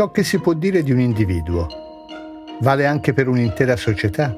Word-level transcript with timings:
Ciò 0.00 0.10
che 0.10 0.24
si 0.24 0.38
può 0.38 0.54
dire 0.54 0.82
di 0.82 0.92
un 0.92 0.98
individuo 1.00 1.66
vale 2.60 2.86
anche 2.86 3.12
per 3.12 3.28
un'intera 3.28 3.76
società. 3.76 4.34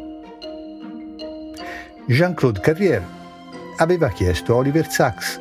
Jean-Claude 2.04 2.58
Carrière 2.58 3.04
aveva 3.76 4.08
chiesto 4.08 4.54
a 4.54 4.56
Oliver 4.56 4.90
Sacks 4.90 5.38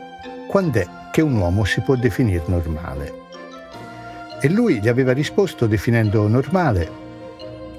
quando 0.47 0.77
è 0.77 0.87
che 1.11 1.21
un 1.21 1.37
uomo 1.37 1.63
si 1.63 1.81
può 1.81 1.95
definire 1.95 2.43
normale. 2.45 3.13
E 4.39 4.47
lui 4.47 4.79
gli 4.79 4.87
aveva 4.87 5.11
risposto 5.11 5.65
definendo 5.65 6.27
normale 6.27 6.91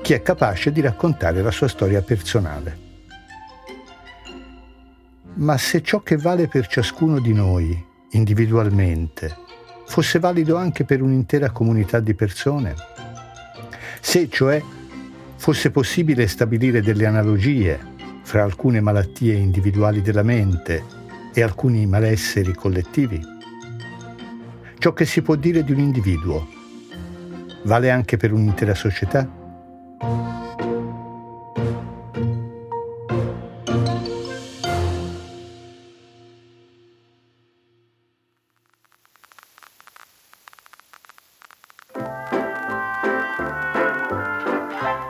chi 0.02 0.12
è 0.12 0.20
capace 0.20 0.72
di 0.72 0.80
raccontare 0.80 1.42
la 1.42 1.52
sua 1.52 1.68
storia 1.68 2.02
personale. 2.02 2.76
Ma 5.34 5.56
se 5.58 5.80
ciò 5.80 6.00
che 6.00 6.16
vale 6.16 6.48
per 6.48 6.66
ciascuno 6.66 7.20
di 7.20 7.34
noi, 7.34 7.86
individualmente, 8.10 9.41
fosse 9.92 10.18
valido 10.18 10.56
anche 10.56 10.86
per 10.86 11.02
un'intera 11.02 11.50
comunità 11.50 12.00
di 12.00 12.14
persone, 12.14 12.74
se 14.00 14.26
cioè 14.30 14.62
fosse 15.36 15.70
possibile 15.70 16.28
stabilire 16.28 16.80
delle 16.80 17.04
analogie 17.04 17.78
fra 18.22 18.42
alcune 18.42 18.80
malattie 18.80 19.34
individuali 19.34 20.00
della 20.00 20.22
mente 20.22 20.82
e 21.34 21.42
alcuni 21.42 21.84
malesseri 21.84 22.54
collettivi, 22.54 23.20
ciò 24.78 24.94
che 24.94 25.04
si 25.04 25.20
può 25.20 25.34
dire 25.34 25.62
di 25.62 25.72
un 25.72 25.80
individuo 25.80 26.48
vale 27.64 27.90
anche 27.90 28.16
per 28.16 28.32
un'intera 28.32 28.74
società? 28.74 29.28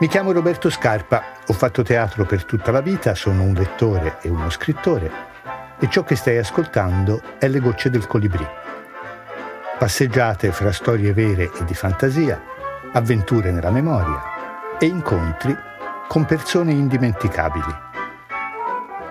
Mi 0.03 0.09
chiamo 0.09 0.33
Roberto 0.33 0.69
Scarpa, 0.69 1.23
ho 1.47 1.53
fatto 1.53 1.81
teatro 1.81 2.25
per 2.25 2.43
tutta 2.43 2.71
la 2.71 2.81
vita, 2.81 3.15
sono 3.15 3.43
un 3.43 3.53
lettore 3.53 4.17
e 4.21 4.27
uno 4.27 4.49
scrittore 4.49 5.09
e 5.79 5.89
ciò 5.89 6.03
che 6.03 6.17
stai 6.17 6.37
ascoltando 6.37 7.21
è 7.39 7.47
Le 7.47 7.61
gocce 7.61 7.89
del 7.89 8.05
colibrì. 8.05 8.45
Passeggiate 9.79 10.51
fra 10.51 10.73
storie 10.73 11.13
vere 11.13 11.43
e 11.57 11.63
di 11.63 11.73
fantasia, 11.73 12.37
avventure 12.91 13.49
nella 13.51 13.71
memoria 13.71 14.77
e 14.77 14.87
incontri 14.87 15.55
con 16.09 16.25
persone 16.25 16.73
indimenticabili. 16.73 17.73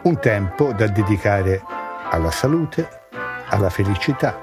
Un 0.03 0.19
tempo 0.19 0.75
da 0.75 0.89
dedicare 0.89 1.63
alla 2.11 2.31
salute, 2.31 3.07
alla 3.49 3.71
felicità 3.71 4.39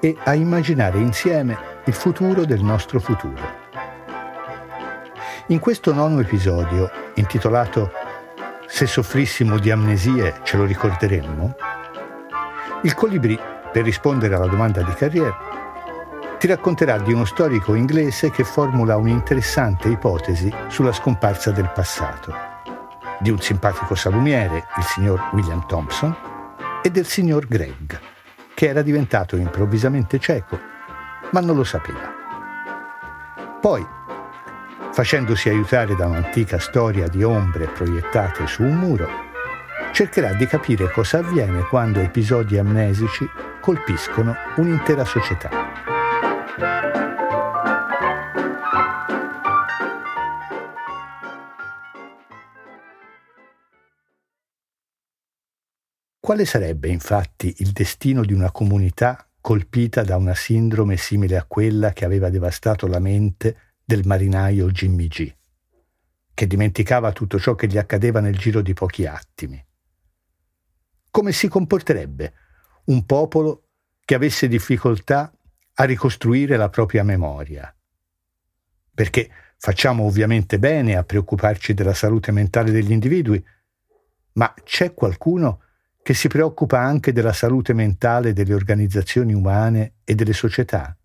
e 0.00 0.16
a 0.24 0.34
immaginare 0.34 0.98
insieme 0.98 1.56
il 1.84 1.94
futuro 1.94 2.44
del 2.44 2.62
nostro 2.62 2.98
futuro. 2.98 3.55
In 5.48 5.60
questo 5.60 5.92
nono 5.92 6.18
episodio, 6.18 6.90
intitolato 7.14 7.92
Se 8.66 8.84
soffrissimo 8.84 9.60
di 9.60 9.70
amnesie 9.70 10.40
ce 10.42 10.56
lo 10.56 10.64
ricorderemmo, 10.64 11.54
il 12.82 12.94
Colibrì, 12.94 13.38
per 13.70 13.84
rispondere 13.84 14.34
alla 14.34 14.48
domanda 14.48 14.82
di 14.82 14.92
carriera, 14.94 15.38
ti 16.36 16.48
racconterà 16.48 16.98
di 16.98 17.12
uno 17.12 17.24
storico 17.24 17.74
inglese 17.74 18.32
che 18.32 18.42
formula 18.42 18.96
un'interessante 18.96 19.88
ipotesi 19.88 20.52
sulla 20.66 20.92
scomparsa 20.92 21.52
del 21.52 21.70
passato, 21.72 22.34
di 23.20 23.30
un 23.30 23.40
simpatico 23.40 23.94
salumiere, 23.94 24.66
il 24.76 24.82
signor 24.82 25.28
William 25.30 25.64
Thompson, 25.68 26.16
e 26.82 26.90
del 26.90 27.06
signor 27.06 27.46
Greg, 27.46 27.96
che 28.52 28.66
era 28.66 28.82
diventato 28.82 29.36
improvvisamente 29.36 30.18
cieco, 30.18 30.58
ma 31.30 31.38
non 31.38 31.54
lo 31.54 31.64
sapeva. 31.64 32.12
Poi, 33.60 33.95
facendosi 34.96 35.50
aiutare 35.50 35.94
da 35.94 36.06
un'antica 36.06 36.58
storia 36.58 37.06
di 37.06 37.22
ombre 37.22 37.66
proiettate 37.66 38.46
su 38.46 38.62
un 38.62 38.76
muro, 38.76 39.06
cercherà 39.92 40.32
di 40.32 40.46
capire 40.46 40.90
cosa 40.90 41.18
avviene 41.18 41.64
quando 41.64 42.00
episodi 42.00 42.56
amnesici 42.56 43.28
colpiscono 43.60 44.34
un'intera 44.56 45.04
società. 45.04 45.50
Quale 56.18 56.46
sarebbe 56.46 56.88
infatti 56.88 57.56
il 57.58 57.72
destino 57.72 58.24
di 58.24 58.32
una 58.32 58.50
comunità 58.50 59.28
colpita 59.42 60.02
da 60.04 60.16
una 60.16 60.34
sindrome 60.34 60.96
simile 60.96 61.36
a 61.36 61.44
quella 61.46 61.92
che 61.92 62.06
aveva 62.06 62.30
devastato 62.30 62.86
la 62.86 62.98
mente 62.98 63.65
del 63.88 64.04
marinaio 64.04 64.68
Jimmy 64.72 65.06
G, 65.06 65.32
che 66.34 66.46
dimenticava 66.48 67.12
tutto 67.12 67.38
ciò 67.38 67.54
che 67.54 67.68
gli 67.68 67.78
accadeva 67.78 68.18
nel 68.18 68.36
giro 68.36 68.60
di 68.60 68.74
pochi 68.74 69.06
attimi. 69.06 69.64
Come 71.08 71.30
si 71.30 71.46
comporterebbe 71.46 72.32
un 72.86 73.06
popolo 73.06 73.68
che 74.04 74.16
avesse 74.16 74.48
difficoltà 74.48 75.32
a 75.74 75.84
ricostruire 75.84 76.56
la 76.56 76.68
propria 76.68 77.04
memoria? 77.04 77.72
Perché 78.92 79.30
facciamo 79.56 80.02
ovviamente 80.02 80.58
bene 80.58 80.96
a 80.96 81.04
preoccuparci 81.04 81.72
della 81.72 81.94
salute 81.94 82.32
mentale 82.32 82.72
degli 82.72 82.90
individui, 82.90 83.42
ma 84.32 84.52
c'è 84.64 84.94
qualcuno 84.94 85.60
che 86.02 86.12
si 86.12 86.26
preoccupa 86.26 86.80
anche 86.80 87.12
della 87.12 87.32
salute 87.32 87.72
mentale 87.72 88.32
delle 88.32 88.52
organizzazioni 88.52 89.32
umane 89.32 89.98
e 90.02 90.16
delle 90.16 90.32
società? 90.32 90.96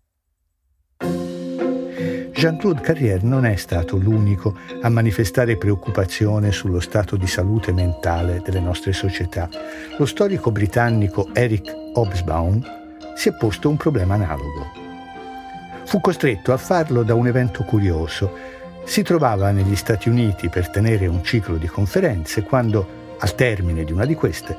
Jean-Claude 2.42 2.80
Carrière 2.80 3.22
non 3.22 3.46
è 3.46 3.54
stato 3.54 3.96
l'unico 3.96 4.56
a 4.80 4.88
manifestare 4.88 5.56
preoccupazione 5.56 6.50
sullo 6.50 6.80
stato 6.80 7.14
di 7.14 7.28
salute 7.28 7.72
mentale 7.72 8.42
delle 8.44 8.58
nostre 8.58 8.92
società. 8.92 9.48
Lo 9.96 10.06
storico 10.06 10.50
britannico 10.50 11.28
Eric 11.34 11.72
Hobsbawm 11.92 12.60
si 13.14 13.28
è 13.28 13.34
posto 13.34 13.68
un 13.68 13.76
problema 13.76 14.14
analogo. 14.14 14.66
Fu 15.84 16.00
costretto 16.00 16.52
a 16.52 16.56
farlo 16.56 17.04
da 17.04 17.14
un 17.14 17.28
evento 17.28 17.62
curioso. 17.62 18.36
Si 18.82 19.04
trovava 19.04 19.52
negli 19.52 19.76
Stati 19.76 20.08
Uniti 20.08 20.48
per 20.48 20.68
tenere 20.68 21.06
un 21.06 21.22
ciclo 21.22 21.58
di 21.58 21.68
conferenze 21.68 22.42
quando, 22.42 23.14
al 23.20 23.36
termine 23.36 23.84
di 23.84 23.92
una 23.92 24.04
di 24.04 24.16
queste, 24.16 24.56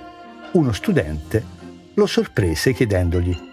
uno 0.53 0.71
studente 0.71 1.43
lo 1.95 2.05
sorprese 2.05 2.71
chiedendogli 2.71 3.51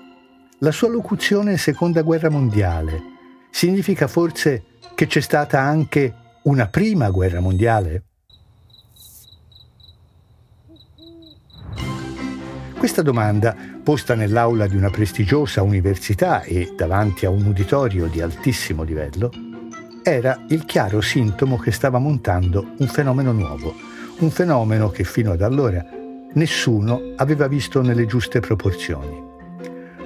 la 0.58 0.70
sua 0.70 0.88
locuzione 0.88 1.56
seconda 1.56 2.02
guerra 2.02 2.30
mondiale 2.30 3.18
significa 3.50 4.06
forse 4.06 4.64
che 4.94 5.06
c'è 5.06 5.20
stata 5.20 5.60
anche 5.60 6.14
una 6.42 6.68
prima 6.68 7.10
guerra 7.10 7.40
mondiale? 7.40 8.04
Questa 12.78 13.02
domanda, 13.02 13.54
posta 13.82 14.14
nell'aula 14.14 14.66
di 14.66 14.74
una 14.74 14.88
prestigiosa 14.88 15.62
università 15.62 16.42
e 16.42 16.72
davanti 16.74 17.26
a 17.26 17.30
un 17.30 17.44
uditorio 17.44 18.06
di 18.06 18.22
altissimo 18.22 18.82
livello, 18.82 19.30
era 20.02 20.44
il 20.48 20.64
chiaro 20.64 21.02
sintomo 21.02 21.58
che 21.58 21.72
stava 21.72 21.98
montando 21.98 22.74
un 22.78 22.86
fenomeno 22.86 23.32
nuovo, 23.32 23.74
un 24.20 24.30
fenomeno 24.30 24.88
che 24.88 25.04
fino 25.04 25.32
ad 25.32 25.42
allora 25.42 25.84
nessuno 26.32 27.12
aveva 27.16 27.48
visto 27.48 27.82
nelle 27.82 28.06
giuste 28.06 28.40
proporzioni. 28.40 29.22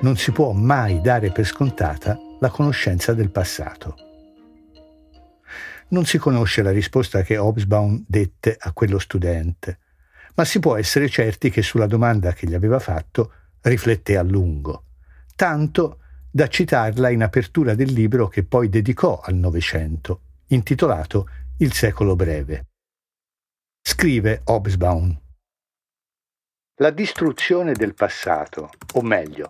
Non 0.00 0.16
si 0.16 0.32
può 0.32 0.50
mai 0.50 1.00
dare 1.00 1.30
per 1.30 1.46
scontata 1.46 2.18
la 2.44 2.50
conoscenza 2.50 3.14
del 3.14 3.30
passato. 3.30 3.96
Non 5.88 6.04
si 6.04 6.18
conosce 6.18 6.60
la 6.60 6.72
risposta 6.72 7.22
che 7.22 7.38
Hobsbawm 7.38 8.04
dette 8.06 8.54
a 8.58 8.72
quello 8.72 8.98
studente, 8.98 9.78
ma 10.34 10.44
si 10.44 10.58
può 10.58 10.76
essere 10.76 11.08
certi 11.08 11.48
che 11.48 11.62
sulla 11.62 11.86
domanda 11.86 12.34
che 12.34 12.46
gli 12.46 12.52
aveva 12.52 12.78
fatto 12.78 13.32
rifletté 13.62 14.18
a 14.18 14.22
lungo, 14.22 14.84
tanto 15.34 16.00
da 16.30 16.46
citarla 16.46 17.08
in 17.08 17.22
apertura 17.22 17.74
del 17.74 17.90
libro 17.90 18.28
che 18.28 18.44
poi 18.44 18.68
dedicò 18.68 19.20
al 19.20 19.36
Novecento, 19.36 20.20
intitolato 20.48 21.26
Il 21.58 21.72
secolo 21.72 22.14
breve. 22.14 22.66
Scrive 23.80 24.42
Hobsbawm. 24.44 25.18
La 26.78 26.90
distruzione 26.90 27.72
del 27.72 27.94
passato, 27.94 28.70
o 28.94 29.00
meglio, 29.00 29.48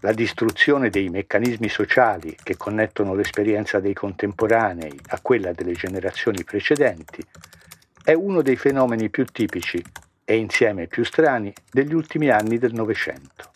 la 0.00 0.12
distruzione 0.12 0.88
dei 0.88 1.08
meccanismi 1.08 1.68
sociali 1.68 2.36
che 2.42 2.56
connettono 2.56 3.14
l'esperienza 3.14 3.80
dei 3.80 3.94
contemporanei 3.94 4.98
a 5.08 5.20
quella 5.20 5.52
delle 5.52 5.72
generazioni 5.72 6.42
precedenti, 6.42 7.22
è 8.02 8.12
uno 8.12 8.40
dei 8.40 8.56
fenomeni 8.56 9.10
più 9.10 9.24
tipici 9.26 9.82
e 10.24 10.36
insieme 10.36 10.86
più 10.86 11.04
strani 11.04 11.52
degli 11.70 11.92
ultimi 11.92 12.30
anni 12.30 12.56
del 12.56 12.72
Novecento. 12.72 13.50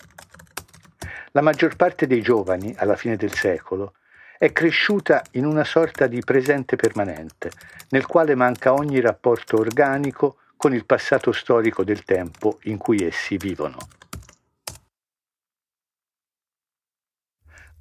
La 1.32 1.41
maggior 1.41 1.76
parte 1.76 2.06
dei 2.06 2.20
giovani, 2.20 2.75
alla 2.76 2.97
fine 2.97 3.17
del 3.17 3.32
secolo, 3.32 3.94
è 4.38 4.52
cresciuta 4.52 5.23
in 5.32 5.47
una 5.47 5.64
sorta 5.64 6.06
di 6.06 6.20
presente 6.20 6.76
permanente, 6.76 7.50
nel 7.88 8.06
quale 8.06 8.35
manca 8.35 8.75
ogni 8.75 9.00
rapporto 9.00 9.58
organico 9.58 10.37
con 10.56 10.75
il 10.75 10.85
passato 10.85 11.32
storico 11.32 11.85
del 11.85 12.05
tempo 12.05 12.58
in 12.64 12.76
cui 12.76 13.05
essi 13.05 13.37
vivono. 13.37 13.79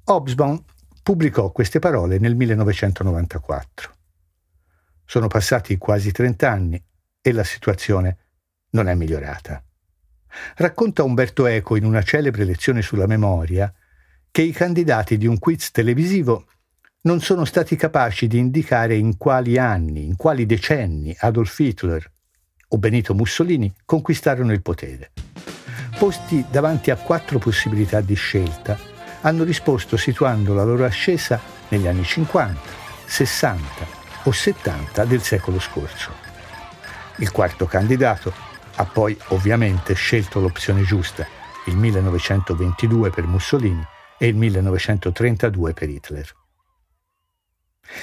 Hobsbawm 0.06 0.62
pubblicò 1.02 1.50
queste 1.50 1.78
parole 1.78 2.18
nel 2.18 2.36
1994. 2.36 3.92
Sono 5.06 5.28
passati 5.28 5.78
quasi 5.78 6.12
30 6.12 6.50
anni 6.50 6.84
e 7.22 7.32
la 7.32 7.44
situazione 7.44 8.18
non 8.70 8.88
è 8.88 8.94
migliorata. 8.94 9.62
Racconta 10.56 11.04
Umberto 11.04 11.46
Eco 11.46 11.76
in 11.76 11.86
una 11.86 12.02
celebre 12.02 12.44
lezione 12.44 12.82
sulla 12.82 13.06
memoria 13.06 13.72
che 14.30 14.42
i 14.42 14.52
candidati 14.52 15.16
di 15.16 15.26
un 15.26 15.38
quiz 15.38 15.70
televisivo 15.70 16.48
non 17.02 17.20
sono 17.20 17.46
stati 17.46 17.74
capaci 17.76 18.26
di 18.26 18.38
indicare 18.38 18.96
in 18.96 19.16
quali 19.16 19.56
anni, 19.56 20.04
in 20.04 20.16
quali 20.16 20.44
decenni 20.44 21.14
Adolf 21.20 21.58
Hitler 21.58 22.10
o 22.68 22.78
Benito 22.78 23.14
Mussolini 23.14 23.72
conquistarono 23.86 24.52
il 24.52 24.60
potere. 24.60 25.12
Posti 25.98 26.44
davanti 26.50 26.90
a 26.90 26.96
quattro 26.96 27.38
possibilità 27.38 28.00
di 28.00 28.14
scelta, 28.14 28.92
hanno 29.24 29.44
risposto 29.44 29.96
situando 29.96 30.54
la 30.54 30.64
loro 30.64 30.84
ascesa 30.84 31.40
negli 31.68 31.86
anni 31.86 32.04
50, 32.04 32.60
60 33.06 33.86
o 34.24 34.32
70 34.32 35.04
del 35.04 35.22
secolo 35.22 35.58
scorso. 35.58 36.12
Il 37.16 37.30
quarto 37.30 37.66
candidato 37.66 38.32
ha 38.76 38.84
poi 38.84 39.16
ovviamente 39.28 39.94
scelto 39.94 40.40
l'opzione 40.40 40.82
giusta, 40.82 41.26
il 41.66 41.76
1922 41.76 43.10
per 43.10 43.26
Mussolini 43.26 43.84
e 44.18 44.26
il 44.26 44.36
1932 44.36 45.72
per 45.72 45.88
Hitler. 45.88 46.34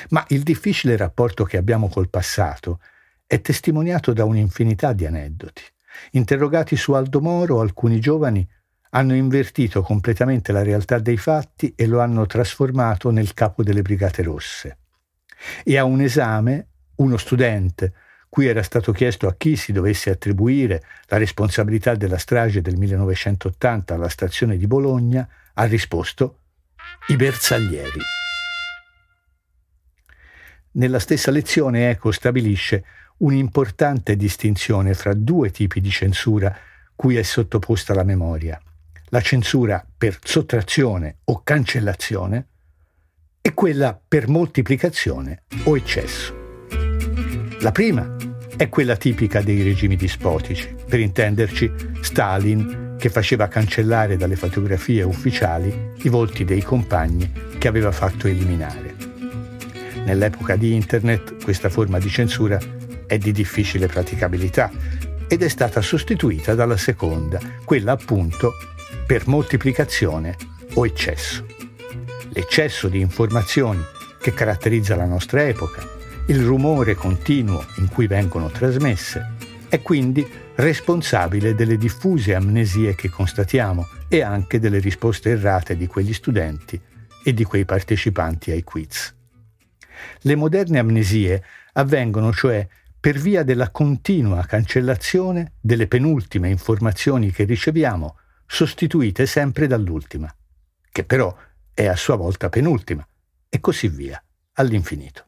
Ma 0.10 0.24
il 0.30 0.42
difficile 0.42 0.98
rapporto 0.98 1.44
che 1.44 1.58
abbiamo 1.58 1.90
col 1.90 2.10
passato 2.10 2.80
è 3.28 3.42
testimoniato 3.42 4.14
da 4.14 4.26
un'infinità 4.26 4.94
di 4.94 5.06
aneddoti. 5.06 5.64
Interrogati 6.12 6.76
su 6.76 6.94
Aldo 6.94 7.22
Moro, 7.22 7.60
alcuni 7.60 8.00
giovani 8.00 8.48
hanno 8.94 9.16
invertito 9.16 9.82
completamente 9.82 10.52
la 10.52 10.64
realtà 10.64 11.00
dei 11.00 11.18
fatti 11.18 11.74
e 11.76 11.86
lo 11.86 12.02
hanno 12.02 12.26
trasformato 12.26 13.10
nel 13.10 13.34
capo 13.34 13.64
delle 13.64 13.82
Brigate 13.82 14.24
Rosse. 14.24 14.78
E 15.64 15.78
a 15.78 15.84
un 15.84 16.02
esame, 16.02 16.68
uno 16.96 17.18
studente, 17.18 17.94
cui 18.30 18.48
era 18.48 18.64
stato 18.64 18.92
chiesto 18.92 19.28
a 19.28 19.36
chi 19.36 19.56
si 19.56 19.72
dovesse 19.72 20.10
attribuire 20.10 20.84
la 21.08 21.18
responsabilità 21.18 21.96
della 21.96 22.18
strage 22.18 22.62
del 22.62 22.78
1980 22.78 23.94
alla 23.94 24.10
stazione 24.10 24.58
di 24.58 24.68
Bologna, 24.68 25.28
ha 25.54 25.64
risposto 25.66 26.38
i 27.08 27.16
bersaglieri. 27.16 28.00
Nella 30.74 31.00
stessa 31.00 31.32
lezione 31.32 31.90
Eco 31.90 32.12
stabilisce 32.12 32.86
un'importante 33.18 34.16
distinzione 34.16 34.94
fra 34.94 35.14
due 35.14 35.52
tipi 35.52 35.82
di 35.82 35.90
censura 35.90 36.58
cui 36.96 37.18
è 37.18 37.24
sottoposta 37.24 37.94
la 37.94 38.04
memoria. 38.04 38.62
La 39.14 39.20
censura 39.20 39.86
per 39.98 40.20
sottrazione 40.24 41.18
o 41.26 41.42
cancellazione 41.44 42.48
e 43.42 43.54
quella 43.54 44.00
per 44.08 44.30
moltiplicazione 44.30 45.44
o 45.64 45.76
eccesso. 45.76 46.34
La 47.60 47.74
prima 47.74 48.16
è 48.56 48.70
quella 48.70 48.96
tipica 48.96 49.42
dei 49.42 49.64
regimi 49.64 49.98
dispotici, 49.98 50.74
per 50.88 51.02
intenderci 51.02 51.70
Stalin 52.00 52.96
che 52.98 53.10
faceva 53.10 53.50
cancellare 53.50 54.16
dalle 54.16 54.38
fotografie 54.38 55.04
ufficiali 55.04 55.92
i 56.04 56.08
volti 56.08 56.46
dei 56.46 56.62
compagni 56.62 57.30
che 57.58 57.68
aveva 57.68 57.92
fatto 57.92 58.28
eliminare. 58.28 58.96
Nell'epoca 60.06 60.56
di 60.56 60.74
Internet 60.74 61.44
questa 61.44 61.68
forma 61.68 62.00
di 62.00 62.08
censura 62.08 62.58
è 63.06 63.18
di 63.18 63.34
difficile 63.34 63.88
praticabilità 63.88 64.72
ed 65.28 65.44
è 65.44 65.50
stata 65.50 65.82
sostituita 65.82 66.56
dalla 66.56 66.78
seconda, 66.78 67.42
quella 67.66 67.92
appunto 67.92 68.54
per 69.06 69.28
moltiplicazione 69.28 70.36
o 70.74 70.86
eccesso. 70.86 71.46
L'eccesso 72.30 72.88
di 72.88 73.00
informazioni 73.00 73.82
che 74.20 74.34
caratterizza 74.34 74.96
la 74.96 75.06
nostra 75.06 75.46
epoca, 75.48 75.82
il 76.28 76.44
rumore 76.44 76.96
continuo 76.96 77.66
in 77.78 77.90
cui 77.90 78.08
vengono 78.08 78.50
trasmesse, 78.50 79.36
è 79.68 79.82
quindi 79.82 80.26
responsabile 80.56 81.56
delle 81.56 81.78
diffuse 81.78 82.36
amnesie 82.36 82.96
che 82.96 83.10
constatiamo 83.10 83.88
e 84.08 84.22
anche 84.22 84.60
delle 84.60 84.80
risposte 84.80 85.32
errate 85.32 85.76
di 85.76 85.88
quegli 85.88 86.14
studenti 86.14 86.80
e 87.24 87.34
di 87.34 87.44
quei 87.44 87.66
partecipanti 87.66 88.52
ai 88.52 88.64
quiz. 88.64 89.16
Le 90.22 90.36
moderne 90.36 90.80
amnesie 90.80 91.44
avvengono 91.74 92.32
cioè 92.32 92.68
per 93.00 93.18
via 93.18 93.44
della 93.44 93.72
continua 93.72 94.46
cancellazione 94.46 95.54
delle 95.60 95.88
penultime 95.88 96.50
informazioni 96.50 97.32
che 97.32 97.46
riceviamo, 97.46 98.16
sostituite 98.54 99.28
sempre 99.28 99.66
dall'ultima, 99.66 100.30
che 100.92 101.06
però 101.06 101.34
è 101.74 101.88
a 101.88 101.96
sua 101.96 102.18
volta 102.18 102.50
penultima, 102.50 103.08
e 103.48 103.62
così 103.62 103.88
via, 103.88 104.22
all'infinito. 104.56 105.26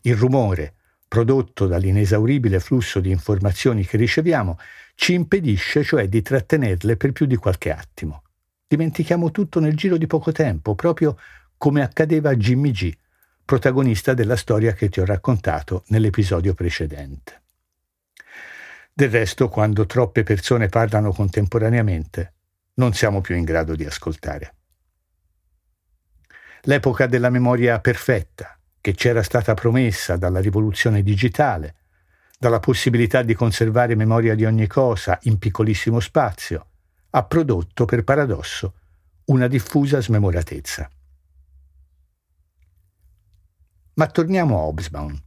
Il 0.00 0.16
rumore, 0.16 0.74
prodotto 1.06 1.68
dall'inesauribile 1.68 2.58
flusso 2.58 2.98
di 2.98 3.10
informazioni 3.12 3.86
che 3.86 3.96
riceviamo, 3.96 4.58
ci 4.96 5.14
impedisce 5.14 5.84
cioè 5.84 6.08
di 6.08 6.20
trattenerle 6.20 6.96
per 6.96 7.12
più 7.12 7.26
di 7.26 7.36
qualche 7.36 7.70
attimo. 7.70 8.24
Dimentichiamo 8.66 9.30
tutto 9.30 9.60
nel 9.60 9.76
giro 9.76 9.96
di 9.96 10.08
poco 10.08 10.32
tempo, 10.32 10.74
proprio 10.74 11.16
come 11.56 11.80
accadeva 11.80 12.30
a 12.30 12.36
Jimmy 12.36 12.72
G, 12.72 12.92
protagonista 13.44 14.14
della 14.14 14.36
storia 14.36 14.72
che 14.72 14.88
ti 14.88 14.98
ho 14.98 15.04
raccontato 15.04 15.84
nell'episodio 15.88 16.54
precedente. 16.54 17.44
Del 18.98 19.10
resto, 19.10 19.50
quando 19.50 19.84
troppe 19.84 20.22
persone 20.22 20.70
parlano 20.70 21.12
contemporaneamente, 21.12 22.32
non 22.76 22.94
siamo 22.94 23.20
più 23.20 23.36
in 23.36 23.44
grado 23.44 23.76
di 23.76 23.84
ascoltare. 23.84 24.54
L'epoca 26.62 27.06
della 27.06 27.28
memoria 27.28 27.78
perfetta, 27.78 28.58
che 28.80 28.94
c'era 28.94 29.22
stata 29.22 29.52
promessa 29.52 30.16
dalla 30.16 30.40
rivoluzione 30.40 31.02
digitale, 31.02 31.74
dalla 32.38 32.58
possibilità 32.58 33.20
di 33.20 33.34
conservare 33.34 33.94
memoria 33.96 34.34
di 34.34 34.46
ogni 34.46 34.66
cosa 34.66 35.18
in 35.24 35.36
piccolissimo 35.38 36.00
spazio, 36.00 36.66
ha 37.10 37.22
prodotto, 37.22 37.84
per 37.84 38.02
paradosso, 38.02 38.76
una 39.26 39.46
diffusa 39.46 40.00
smemoratezza. 40.00 40.90
Ma 43.92 44.06
torniamo 44.06 44.56
a 44.56 44.62
Hobsbawm. 44.62 45.24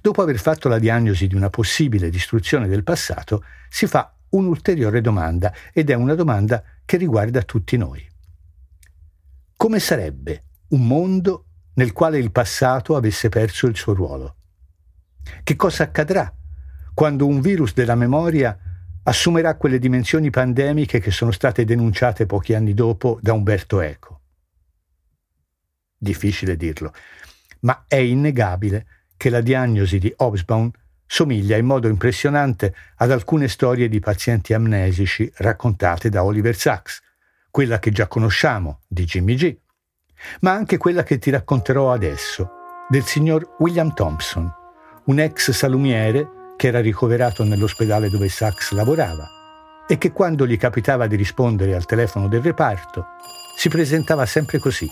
Dopo 0.00 0.22
aver 0.22 0.38
fatto 0.38 0.68
la 0.68 0.78
diagnosi 0.78 1.26
di 1.26 1.34
una 1.34 1.50
possibile 1.50 2.10
distruzione 2.10 2.68
del 2.68 2.82
passato, 2.82 3.44
si 3.68 3.86
fa 3.86 4.14
un'ulteriore 4.30 5.00
domanda 5.00 5.52
ed 5.72 5.90
è 5.90 5.94
una 5.94 6.14
domanda 6.14 6.62
che 6.84 6.96
riguarda 6.96 7.42
tutti 7.42 7.76
noi. 7.76 8.06
Come 9.56 9.78
sarebbe 9.78 10.42
un 10.68 10.86
mondo 10.86 11.46
nel 11.74 11.92
quale 11.92 12.18
il 12.18 12.30
passato 12.30 12.96
avesse 12.96 13.28
perso 13.28 13.66
il 13.66 13.76
suo 13.76 13.94
ruolo? 13.94 14.36
Che 15.42 15.56
cosa 15.56 15.84
accadrà 15.84 16.32
quando 16.92 17.26
un 17.26 17.40
virus 17.40 17.72
della 17.72 17.94
memoria 17.94 18.58
assumerà 19.04 19.56
quelle 19.56 19.78
dimensioni 19.78 20.30
pandemiche 20.30 21.00
che 21.00 21.10
sono 21.10 21.30
state 21.30 21.64
denunciate 21.64 22.26
pochi 22.26 22.54
anni 22.54 22.74
dopo 22.74 23.18
da 23.20 23.32
Umberto 23.32 23.80
Eco? 23.80 24.20
Difficile 25.96 26.56
dirlo, 26.56 26.92
ma 27.60 27.84
è 27.88 27.96
innegabile 27.96 28.86
che 29.16 29.30
la 29.30 29.40
diagnosi 29.40 29.98
di 29.98 30.12
Hobsbawm 30.16 30.70
somiglia 31.06 31.56
in 31.56 31.66
modo 31.66 31.88
impressionante 31.88 32.74
ad 32.96 33.10
alcune 33.10 33.48
storie 33.48 33.88
di 33.88 34.00
pazienti 34.00 34.52
amnesici 34.52 35.30
raccontate 35.36 36.08
da 36.08 36.24
Oliver 36.24 36.56
Sacks, 36.56 37.00
quella 37.50 37.78
che 37.78 37.90
già 37.90 38.06
conosciamo 38.08 38.80
di 38.88 39.04
Jimmy 39.04 39.34
G, 39.34 39.56
ma 40.40 40.52
anche 40.52 40.76
quella 40.76 41.02
che 41.02 41.18
ti 41.18 41.30
racconterò 41.30 41.92
adesso, 41.92 42.50
del 42.88 43.04
signor 43.04 43.56
William 43.58 43.94
Thompson, 43.94 44.52
un 45.04 45.18
ex 45.20 45.50
salumiere 45.50 46.52
che 46.56 46.68
era 46.68 46.80
ricoverato 46.80 47.44
nell'ospedale 47.44 48.08
dove 48.08 48.28
Sachs 48.28 48.72
lavorava 48.72 49.28
e 49.86 49.98
che 49.98 50.12
quando 50.12 50.46
gli 50.46 50.56
capitava 50.56 51.06
di 51.06 51.16
rispondere 51.16 51.74
al 51.74 51.84
telefono 51.84 52.26
del 52.28 52.42
reparto 52.42 53.06
si 53.56 53.68
presentava 53.68 54.26
sempre 54.26 54.58
così. 54.58 54.90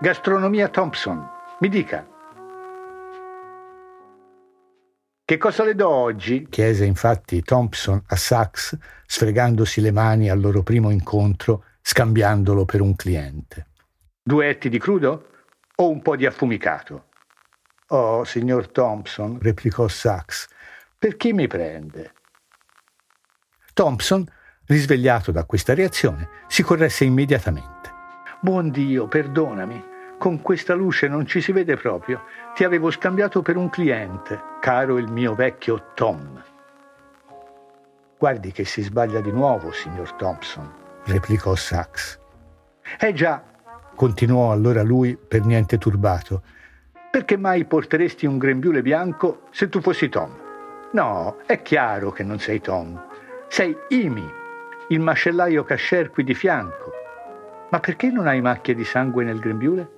Gastronomia 0.00 0.68
Thompson, 0.68 1.26
mi 1.60 1.68
dica. 1.68 2.06
Che 5.28 5.38
cosa 5.38 5.64
le 5.64 5.74
do 5.74 5.88
oggi? 5.88 6.46
chiese 6.48 6.84
infatti 6.84 7.42
Thompson 7.42 8.00
a 8.06 8.14
Sachs, 8.14 8.78
sfregandosi 9.06 9.80
le 9.80 9.90
mani 9.90 10.30
al 10.30 10.38
loro 10.38 10.62
primo 10.62 10.90
incontro, 10.90 11.64
scambiandolo 11.82 12.64
per 12.64 12.80
un 12.80 12.94
cliente. 12.94 13.66
Due 14.22 14.48
etti 14.48 14.68
di 14.68 14.78
crudo 14.78 15.30
o 15.74 15.90
un 15.90 16.00
po' 16.00 16.14
di 16.14 16.26
affumicato? 16.26 17.06
Oh, 17.88 18.22
signor 18.22 18.68
Thompson, 18.68 19.40
replicò 19.40 19.88
Sachs, 19.88 20.46
per 20.96 21.16
chi 21.16 21.32
mi 21.32 21.48
prende? 21.48 22.12
Thompson, 23.74 24.24
risvegliato 24.66 25.32
da 25.32 25.44
questa 25.44 25.74
reazione, 25.74 26.28
si 26.46 26.62
corresse 26.62 27.02
immediatamente. 27.02 27.90
Buon 28.40 28.70
Dio, 28.70 29.08
perdonami. 29.08 29.94
Con 30.18 30.40
questa 30.40 30.74
luce 30.74 31.08
non 31.08 31.26
ci 31.26 31.40
si 31.40 31.52
vede 31.52 31.76
proprio. 31.76 32.22
Ti 32.54 32.64
avevo 32.64 32.90
scambiato 32.90 33.42
per 33.42 33.56
un 33.56 33.68
cliente, 33.68 34.40
caro 34.60 34.96
il 34.96 35.10
mio 35.10 35.34
vecchio 35.34 35.90
Tom. 35.94 36.42
Guardi 38.18 38.50
che 38.50 38.64
si 38.64 38.80
sbaglia 38.80 39.20
di 39.20 39.30
nuovo, 39.30 39.72
signor 39.72 40.12
Thompson, 40.12 40.72
replicò 41.04 41.54
Sachs. 41.54 42.18
Eh 42.98 43.12
già, 43.12 43.42
continuò 43.94 44.52
allora 44.52 44.82
lui 44.82 45.16
per 45.16 45.44
niente 45.44 45.76
turbato. 45.76 46.42
Perché 47.10 47.36
mai 47.36 47.66
porteresti 47.66 48.24
un 48.24 48.38
grembiule 48.38 48.80
bianco 48.80 49.42
se 49.50 49.68
tu 49.68 49.82
fossi 49.82 50.08
Tom? 50.08 50.30
No, 50.92 51.36
è 51.44 51.60
chiaro 51.60 52.10
che 52.10 52.22
non 52.22 52.38
sei 52.38 52.60
Tom. 52.60 53.02
Sei 53.48 53.76
Imi, 53.88 54.28
il 54.88 55.00
macellaio 55.00 55.62
cascer 55.62 56.10
qui 56.10 56.24
di 56.24 56.34
fianco. 56.34 56.92
Ma 57.70 57.80
perché 57.80 58.10
non 58.10 58.26
hai 58.26 58.40
macchie 58.40 58.74
di 58.74 58.84
sangue 58.84 59.24
nel 59.24 59.40
grembiule? 59.40 59.95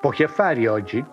Pochi 0.00 0.22
affari 0.22 0.66
oggi? 0.66 1.04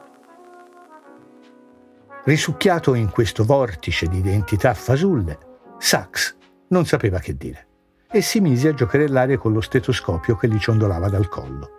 Risucchiato 2.24 2.94
in 2.94 3.10
questo 3.10 3.44
vortice 3.44 4.08
di 4.08 4.20
identità 4.20 4.74
fasulle, 4.74 5.38
Sachs 5.78 6.38
non 6.70 6.86
sapeva 6.86 7.20
che 7.20 7.36
dire 7.36 7.68
e 8.10 8.22
si 8.22 8.40
mise 8.40 8.70
a 8.70 8.74
giocherellare 8.74 9.36
con 9.36 9.52
lo 9.52 9.60
stetoscopio 9.60 10.38
che 10.38 10.48
gli 10.48 10.58
ciondolava 10.58 11.10
dal 11.10 11.28
collo. 11.28 11.72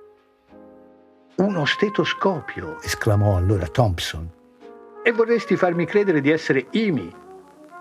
Uno 1.36 1.64
stetoscopio, 1.64 2.78
esclamò 2.82 3.36
allora 3.36 3.66
Thompson. 3.68 4.30
E 5.02 5.10
vorresti 5.10 5.56
farmi 5.56 5.86
credere 5.86 6.20
di 6.20 6.30
essere 6.30 6.66
Imi? 6.72 7.10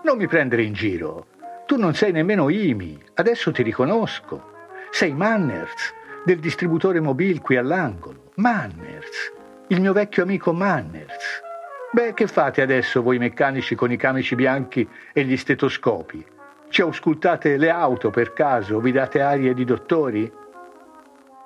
Non 0.04 0.16
mi 0.16 0.26
prendere 0.26 0.62
in 0.62 0.72
giro. 0.72 1.26
Tu 1.66 1.76
non 1.76 1.94
sei 1.94 2.12
nemmeno 2.12 2.48
Imi, 2.48 2.98
adesso 3.14 3.52
ti 3.52 3.62
riconosco. 3.62 4.56
Sei 4.90 5.12
Manners, 5.12 5.92
del 6.24 6.38
distributore 6.38 7.00
mobile 7.00 7.40
qui 7.40 7.56
all'angolo. 7.56 8.32
Manners, 8.36 9.32
il 9.68 9.80
mio 9.80 9.92
vecchio 9.92 10.22
amico 10.22 10.52
Manners. 10.52 11.42
Beh, 11.90 12.14
che 12.14 12.26
fate 12.26 12.60
adesso 12.60 13.02
voi 13.02 13.18
meccanici 13.18 13.74
con 13.74 13.90
i 13.90 13.96
camici 13.96 14.34
bianchi 14.34 14.88
e 15.12 15.24
gli 15.24 15.36
stetoscopi? 15.36 16.24
Ci 16.68 16.82
auscultate 16.82 17.56
le 17.56 17.70
auto 17.70 18.10
per 18.10 18.34
caso? 18.34 18.78
Vi 18.78 18.92
date 18.92 19.22
arie 19.22 19.54
di 19.54 19.64
dottori? 19.64 20.30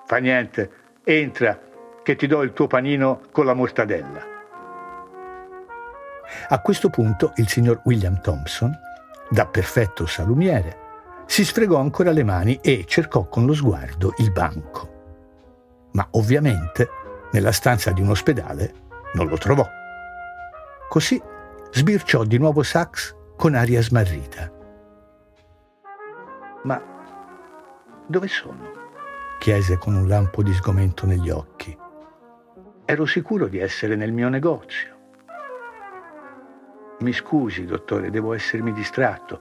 Fa 0.04 0.16
niente, 0.16 0.70
entra, 1.04 1.58
che 2.02 2.16
ti 2.16 2.26
do 2.26 2.42
il 2.42 2.52
tuo 2.52 2.66
panino 2.66 3.20
con 3.30 3.46
la 3.46 3.54
mortadella. 3.54 4.26
A 6.48 6.60
questo 6.60 6.90
punto 6.90 7.32
il 7.36 7.48
signor 7.48 7.80
William 7.84 8.20
Thompson, 8.20 8.76
da 9.28 9.46
perfetto 9.46 10.06
salumiere, 10.06 10.81
si 11.26 11.44
sfregò 11.44 11.78
ancora 11.78 12.12
le 12.12 12.24
mani 12.24 12.58
e 12.62 12.84
cercò 12.86 13.28
con 13.28 13.46
lo 13.46 13.54
sguardo 13.54 14.14
il 14.18 14.30
banco. 14.32 14.90
Ma 15.92 16.06
ovviamente 16.12 16.88
nella 17.32 17.52
stanza 17.52 17.90
di 17.92 18.02
un 18.02 18.10
ospedale 18.10 18.74
non 19.14 19.28
lo 19.28 19.36
trovò. 19.36 19.66
Così 20.88 21.20
sbirciò 21.70 22.24
di 22.24 22.38
nuovo 22.38 22.62
Sachs 22.62 23.16
con 23.36 23.54
aria 23.54 23.80
smarrita. 23.82 24.50
Ma 26.64 26.82
dove 28.06 28.28
sono? 28.28 28.80
chiese 29.42 29.76
con 29.76 29.96
un 29.96 30.06
lampo 30.06 30.40
di 30.40 30.52
sgomento 30.52 31.04
negli 31.04 31.28
occhi. 31.28 31.76
Ero 32.84 33.06
sicuro 33.06 33.48
di 33.48 33.58
essere 33.58 33.96
nel 33.96 34.12
mio 34.12 34.28
negozio. 34.28 34.96
Mi 37.00 37.12
scusi, 37.12 37.64
dottore, 37.64 38.10
devo 38.10 38.34
essermi 38.34 38.72
distratto. 38.72 39.40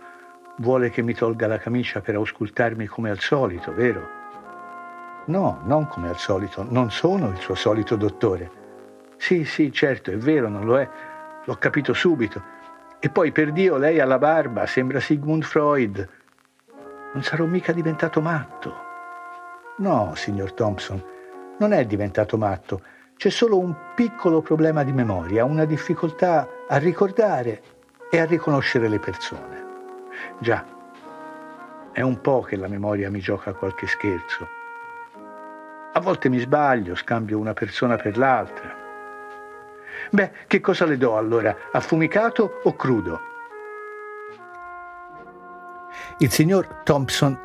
Vuole 0.57 0.89
che 0.89 1.01
mi 1.01 1.13
tolga 1.13 1.47
la 1.47 1.57
camicia 1.57 2.01
per 2.01 2.15
auscultarmi 2.15 2.85
come 2.85 3.09
al 3.09 3.19
solito, 3.19 3.73
vero? 3.73 4.19
No, 5.25 5.61
non 5.63 5.87
come 5.87 6.09
al 6.09 6.17
solito, 6.17 6.65
non 6.67 6.91
sono 6.91 7.29
il 7.29 7.37
suo 7.37 7.55
solito 7.55 7.95
dottore. 7.95 8.51
Sì, 9.17 9.45
sì, 9.45 9.71
certo, 9.71 10.11
è 10.11 10.17
vero, 10.17 10.49
non 10.49 10.65
lo 10.65 10.79
è. 10.79 10.89
L'ho 11.45 11.55
capito 11.55 11.93
subito. 11.93 12.41
E 12.99 13.09
poi, 13.09 13.31
per 13.31 13.51
Dio, 13.51 13.77
lei 13.77 13.99
ha 13.99 14.05
la 14.05 14.17
barba, 14.17 14.65
sembra 14.65 14.99
Sigmund 14.99 15.43
Freud. 15.43 16.09
Non 17.13 17.23
sarò 17.23 17.45
mica 17.45 17.71
diventato 17.71 18.19
matto. 18.21 18.73
No, 19.77 20.13
signor 20.15 20.53
Thompson, 20.53 21.03
non 21.59 21.73
è 21.73 21.85
diventato 21.85 22.37
matto. 22.37 22.81
C'è 23.15 23.29
solo 23.29 23.59
un 23.59 23.75
piccolo 23.95 24.41
problema 24.41 24.83
di 24.83 24.91
memoria, 24.91 25.45
una 25.45 25.65
difficoltà 25.65 26.47
a 26.67 26.77
ricordare 26.77 27.61
e 28.09 28.19
a 28.19 28.25
riconoscere 28.25 28.87
le 28.87 28.99
persone. 28.99 29.60
Già, 30.39 30.65
è 31.91 32.01
un 32.01 32.21
po' 32.21 32.41
che 32.41 32.55
la 32.55 32.67
memoria 32.67 33.09
mi 33.09 33.19
gioca 33.19 33.53
qualche 33.53 33.87
scherzo. 33.87 34.47
A 35.93 35.99
volte 35.99 36.29
mi 36.29 36.39
sbaglio, 36.39 36.95
scambio 36.95 37.37
una 37.37 37.53
persona 37.53 37.97
per 37.97 38.17
l'altra. 38.17 38.73
Beh, 40.09 40.31
che 40.47 40.61
cosa 40.61 40.85
le 40.85 40.97
do 40.97 41.17
allora? 41.17 41.55
Affumicato 41.71 42.61
o 42.63 42.75
crudo? 42.75 43.19
Il 46.19 46.31
signor 46.31 46.81
Thompson 46.83 47.37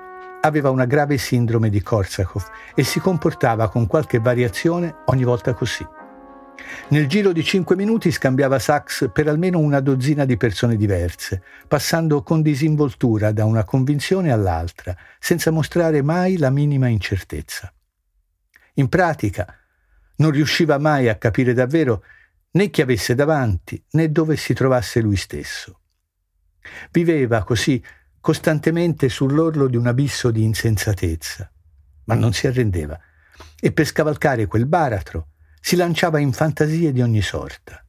aveva 0.43 0.71
una 0.71 0.85
grave 0.85 1.19
sindrome 1.19 1.71
di 1.71 1.83
Korsakoff 1.83 2.51
e 2.75 2.85
si 2.85 3.01
comportava 3.01 3.69
con 3.69 3.87
qualche 3.87 4.21
variazione 4.21 4.99
ogni 5.07 5.25
volta 5.25 5.55
così. 5.55 5.87
Nel 6.89 7.07
giro 7.09 7.33
di 7.33 7.43
cinque 7.43 7.77
minuti 7.77 8.11
scambiava 8.11 8.59
Sachs 8.59 9.11
per 9.13 9.29
almeno 9.29 9.59
una 9.59 9.81
dozzina 9.81 10.25
di 10.25 10.37
persone 10.37 10.77
diverse, 10.77 11.43
passando 11.67 12.23
con 12.23 12.43
disinvoltura 12.43 13.33
da 13.33 13.45
una 13.45 13.65
convinzione 13.65 14.31
all'altra, 14.31 14.97
senza 15.19 15.51
mostrare 15.51 16.03
mai 16.03 16.37
la 16.37 16.51
minima 16.51 16.87
incertezza. 16.87 17.73
In 18.75 18.89
pratica, 18.89 19.53
non 20.17 20.31
riusciva 20.31 20.79
mai 20.79 21.09
a 21.09 21.17
capire 21.17 21.53
davvero 21.53 22.03
né 22.53 22.71
chi 22.71 22.83
avesse 22.83 23.15
davanti 23.15 23.83
né 23.91 24.11
dove 24.11 24.37
si 24.37 24.55
trovasse 24.55 25.01
lui 25.01 25.17
stesso. 25.17 25.81
Viveva 26.91 27.43
così 27.45 27.83
costantemente 28.21 29.09
sull'orlo 29.09 29.69
di 29.69 29.77
un 29.77 29.87
abisso 29.87 30.31
di 30.31 30.43
insensatezza, 30.43 31.51
ma 32.05 32.15
non 32.15 32.33
si 32.33 32.47
arrendeva 32.47 32.99
e 33.61 33.73
per 33.73 33.87
scavalcare 33.87 34.47
quel 34.47 34.67
baratro 34.67 35.29
si 35.67 35.75
lanciava 35.75 36.21
in 36.21 36.33
fantasie 36.33 36.93
di 36.93 37.03
ogni 37.03 37.23
sorta. 37.23 37.85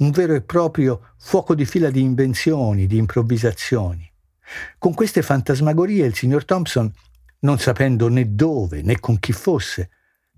Un 0.00 0.10
vero 0.10 0.34
e 0.34 0.42
proprio 0.42 1.14
fuoco 1.16 1.54
di 1.54 1.64
fila 1.64 1.88
di 1.88 2.02
invenzioni, 2.02 2.86
di 2.86 2.98
improvvisazioni. 2.98 4.12
Con 4.76 4.92
queste 4.92 5.22
fantasmagorie 5.22 6.04
il 6.04 6.14
signor 6.14 6.44
Thompson, 6.44 6.92
non 7.38 7.58
sapendo 7.58 8.08
né 8.08 8.34
dove 8.34 8.82
né 8.82 9.00
con 9.00 9.18
chi 9.18 9.32
fosse, 9.32 9.88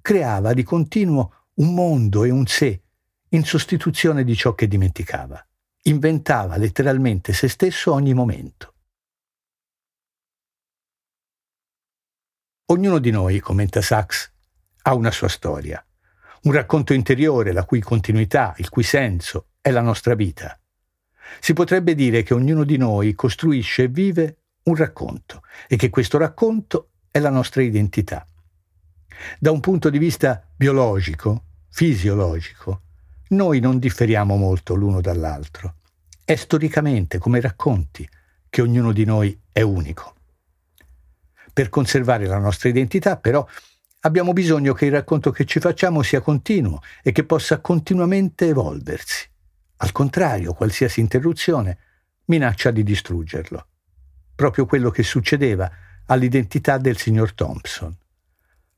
creava 0.00 0.52
di 0.52 0.62
continuo 0.62 1.49
un 1.54 1.75
mondo 1.75 2.23
e 2.23 2.30
un 2.30 2.47
sé 2.47 2.80
in 3.30 3.42
sostituzione 3.42 4.23
di 4.23 4.37
ciò 4.37 4.54
che 4.54 4.68
dimenticava. 4.68 5.44
Inventava 5.82 6.56
letteralmente 6.56 7.32
se 7.32 7.49
stesso 7.49 7.92
ogni 7.92 8.14
momento. 8.14 8.75
Ognuno 12.66 13.00
di 13.00 13.11
noi, 13.11 13.40
commenta 13.40 13.82
Sachs, 13.82 14.32
ha 14.82 14.94
una 14.94 15.11
sua 15.11 15.28
storia, 15.28 15.82
un 16.42 16.52
racconto 16.52 16.92
interiore 16.92 17.52
la 17.52 17.64
cui 17.64 17.80
continuità, 17.80 18.54
il 18.59 18.68
cui 18.68 18.83
senso 18.83 19.49
è 19.61 19.71
la 19.71 19.80
nostra 19.80 20.14
vita. 20.14 20.59
Si 21.40 21.52
potrebbe 21.52 21.95
dire 21.95 22.23
che 22.23 22.35
ognuno 22.35 22.64
di 22.64 22.76
noi 22.76 23.14
costruisce 23.14 23.85
e 23.85 23.88
vive 23.88 24.37
un 24.64 24.76
racconto 24.76 25.42
e 25.66 25.76
che 25.76 25.90
questo 25.90 26.18
racconto 26.18 26.90
è 27.11 27.18
la 27.18 27.30
nostra 27.30 27.62
identità. 27.62 28.26
Da 29.38 29.50
un 29.50 29.61
punto 29.61 29.90
di 29.90 29.99
vista 29.99 30.47
biologico, 30.54 31.45
fisiologico, 31.71 32.83
noi 33.28 33.61
non 33.61 33.78
differiamo 33.78 34.37
molto 34.37 34.75
l'uno 34.75 35.00
dall'altro. 35.00 35.75
È 36.25 36.35
storicamente, 36.35 37.18
come 37.18 37.40
racconti, 37.40 38.09
che 38.49 38.62
ognuno 38.62 38.92
di 38.92 39.04
noi 39.04 39.38
è 39.52 39.61
unico. 39.61 40.14
Per 41.52 41.68
conservare 41.68 42.26
la 42.26 42.38
nostra 42.38 42.68
identità, 42.68 43.16
però, 43.16 43.47
abbiamo 44.08 44.32
bisogno 44.32 44.72
che 44.72 44.86
il 44.86 44.92
racconto 44.92 45.30
che 45.30 45.44
ci 45.44 45.60
facciamo 45.60 46.02
sia 46.02 46.20
continuo 46.20 46.80
e 47.02 47.12
che 47.12 47.24
possa 47.24 47.60
continuamente 47.60 48.48
evolversi. 48.48 49.28
Al 49.76 49.92
contrario, 49.92 50.54
qualsiasi 50.54 51.00
interruzione 51.00 51.78
minaccia 52.24 52.70
di 52.70 52.82
distruggerlo. 52.82 53.66
Proprio 54.34 54.66
quello 54.66 54.90
che 54.90 55.02
succedeva 55.02 55.70
all'identità 56.06 56.78
del 56.78 56.96
signor 56.96 57.32
Thompson. 57.34 57.96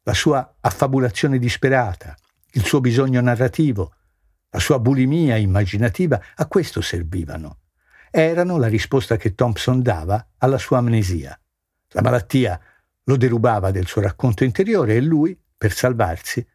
La 0.03 0.15
sua 0.15 0.57
affabulazione 0.61 1.39
disperata, 1.39 2.17
il 2.53 2.65
suo 2.65 2.81
bisogno 2.81 3.21
narrativo, 3.21 3.95
la 4.51 4.59
sua 4.59 4.81
bulimia 4.81 5.37
immaginativa, 5.37 6.21
a 6.35 6.47
questo 6.47 6.81
servivano. 6.81 7.59
Erano 8.11 8.59
la 8.59 8.67
risposta 8.67 9.17
che 9.17 9.35
Thompson 9.37 9.81
dava 9.81 10.33
alla 10.39 10.59
sua 10.59 10.79
amnesia. 10.79 11.39
La 11.91 12.03
malattia 12.03 12.61
lo 13.11 13.17
derubava 13.17 13.73
del 13.73 13.89
suo 13.89 14.03
racconto 14.03 14.45
interiore 14.45 14.95
e 14.95 15.01
lui, 15.01 15.37
per 15.59 15.73
salvarsi, 15.73 16.47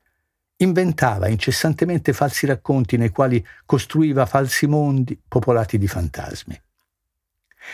inventava 0.57 1.27
incessantemente 1.27 2.13
falsi 2.13 2.45
racconti 2.45 2.95
nei 2.95 3.09
quali 3.09 3.45
costruiva 3.65 4.25
falsi 4.25 4.65
mondi 4.65 5.19
popolati 5.27 5.77
di 5.77 5.87
fantasmi. 5.87 6.61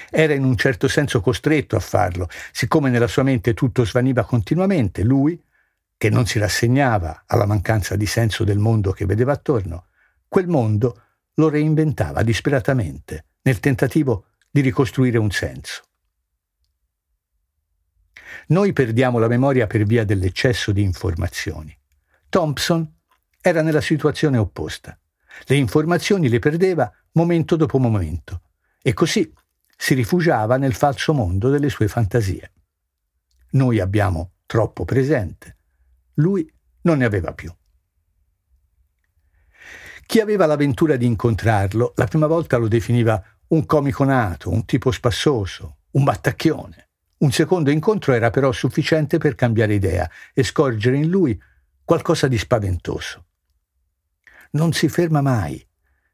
Era 0.10 0.34
in 0.34 0.44
un 0.44 0.56
certo 0.56 0.88
senso 0.88 1.22
costretto 1.22 1.76
a 1.76 1.80
farlo, 1.80 2.28
siccome 2.52 2.90
nella 2.90 3.08
sua 3.08 3.22
mente 3.22 3.54
tutto 3.54 3.86
svaniva 3.86 4.24
continuamente, 4.24 5.04
lui, 5.04 5.40
che 5.96 6.10
non 6.10 6.26
si 6.26 6.40
rassegnava 6.40 7.26
alla 7.28 7.46
mancanza 7.46 7.96
di 7.96 8.08
senso 8.08 8.44
del 8.44 8.58
mondo 8.58 8.94
che 8.94 9.06
vedeva 9.06 9.34
attorno, 9.34 9.90
quel 10.28 10.48
mondo 10.48 11.02
lo 11.36 11.50
reinventava 11.50 12.24
disperatamente 12.24 13.26
nel 13.44 13.60
tentativo 13.60 14.26
di 14.50 14.62
ricostruire 14.62 15.20
un 15.20 15.30
senso. 15.30 15.84
Noi 18.48 18.74
perdiamo 18.74 19.20
la 19.20 19.28
memoria 19.28 19.68
per 19.68 19.84
via 19.84 20.04
dell'eccesso 20.04 20.72
di 20.72 20.82
informazioni. 20.82 21.78
Thompson 22.30 22.90
era 23.42 23.62
nella 23.62 23.82
situazione 23.82 24.38
opposta. 24.38 24.98
Le 25.46 25.56
informazioni 25.56 26.30
le 26.30 26.40
perdeva 26.40 26.92
momento 27.14 27.56
dopo 27.56 27.78
momento 27.78 28.42
e 28.82 28.94
così 28.94 29.32
si 29.76 29.94
rifugiava 29.94 30.58
nel 30.58 30.74
falso 30.74 31.14
mondo 31.14 31.50
delle 31.50 31.70
sue 31.70 31.88
fantasie. 31.88 32.52
Noi 33.52 33.80
abbiamo 33.80 34.34
troppo 34.46 34.86
presente, 34.86 35.58
lui 36.16 36.50
non 36.82 37.00
ne 37.00 37.06
aveva 37.06 37.34
più. 37.34 37.54
Chi 40.06 40.20
aveva 40.20 40.46
l'avventura 40.46 40.98
di 40.98 41.06
incontrarlo 41.06 41.94
la 41.96 42.06
prima 42.06 42.28
volta 42.28 42.58
lo 42.58 42.68
definiva 42.68 43.24
un 43.48 43.66
comico 43.66 44.04
nato, 44.04 44.50
un 44.50 44.66
tipo 44.66 44.92
spassoso, 44.92 45.78
un 45.92 46.04
battacchione. 46.04 46.91
Un 47.22 47.32
secondo 47.32 47.70
incontro 47.70 48.14
era 48.14 48.32
però 48.32 48.52
sufficiente 48.52 49.20
per 49.20 49.36
cambiare 49.36 49.76
idea 49.76 50.10
e 50.34 50.42
scorgere 50.42 50.98
in 50.98 51.08
lui 51.08 51.40
qualcosa 51.84 52.28
di 52.28 52.38
spaventoso. 52.38 53.26
Non 54.52 54.74
si 54.74 54.90
ferma 54.90 55.22
mai, 55.22 55.64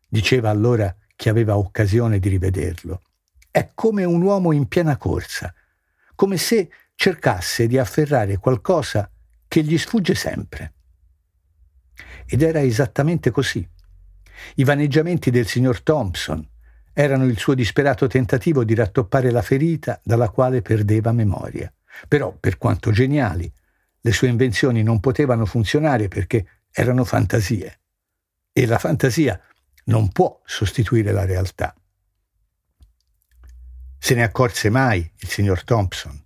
diceva 0.06 0.50
allora 0.50 0.94
chi 1.16 1.30
aveva 1.30 1.58
occasione 1.58 2.20
di 2.20 2.28
rivederlo. 2.28 3.04
È 3.50 3.72
come 3.74 4.04
un 4.04 4.22
uomo 4.22 4.52
in 4.52 4.68
piena 4.68 4.98
corsa, 4.98 5.54
come 6.14 6.36
se 6.36 6.70
cercasse 6.94 7.68
di 7.68 7.78
afferrare 7.78 8.38
qualcosa 8.38 9.10
che 9.48 9.64
gli 9.64 9.78
sfugge 9.78 10.14
sempre. 10.14 10.74
Ed 12.26 12.42
era 12.42 12.62
esattamente 12.62 13.32
così. 13.32 13.66
I 14.56 14.64
vaneggiamenti 14.66 15.32
del 15.32 15.48
signor 15.48 15.82
Thompson 15.82 16.46
erano 17.00 17.26
il 17.26 17.38
suo 17.38 17.54
disperato 17.54 18.08
tentativo 18.08 18.64
di 18.64 18.74
rattoppare 18.74 19.30
la 19.30 19.44
ferita 19.44 20.02
dalla 20.04 20.30
quale 20.30 20.64
perdeva 20.64 21.12
memoria. 21.12 21.72
Però, 22.08 22.36
per 22.36 22.58
quanto 22.58 22.90
geniali, 22.90 23.52
le 24.02 24.12
sue 24.12 24.30
invenzioni 24.30 24.82
non 24.82 25.00
potevano 25.00 25.46
funzionare 25.46 26.08
perché 26.08 26.64
erano 26.72 27.04
fantasie. 27.04 27.82
E 28.52 28.66
la 28.66 28.80
fantasia 28.80 29.40
non 29.86 30.12
può 30.12 30.42
sostituire 30.44 31.12
la 31.12 31.24
realtà. 31.24 31.76
Se 34.00 34.16
ne 34.16 34.24
accorse 34.24 34.72
mai 34.72 35.08
il 35.20 35.28
signor 35.28 35.64
Thompson. 35.64 36.20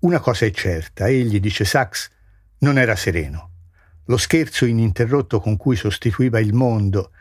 Una 0.00 0.20
cosa 0.20 0.44
è 0.44 0.50
certa, 0.50 1.08
egli, 1.08 1.40
dice 1.40 1.64
Sachs, 1.64 2.10
non 2.58 2.76
era 2.76 2.94
sereno. 2.94 3.52
Lo 4.04 4.18
scherzo 4.18 4.66
ininterrotto 4.66 5.40
con 5.40 5.56
cui 5.56 5.76
sostituiva 5.76 6.38
il 6.40 6.52
mondo 6.52 7.12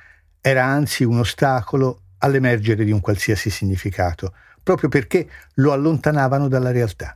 era 0.41 0.65
anzi 0.65 1.03
un 1.03 1.19
ostacolo 1.19 2.01
all'emergere 2.17 2.83
di 2.83 2.91
un 2.91 2.99
qualsiasi 2.99 3.49
significato, 3.49 4.33
proprio 4.63 4.89
perché 4.89 5.29
lo 5.55 5.71
allontanavano 5.71 6.47
dalla 6.47 6.71
realtà. 6.71 7.15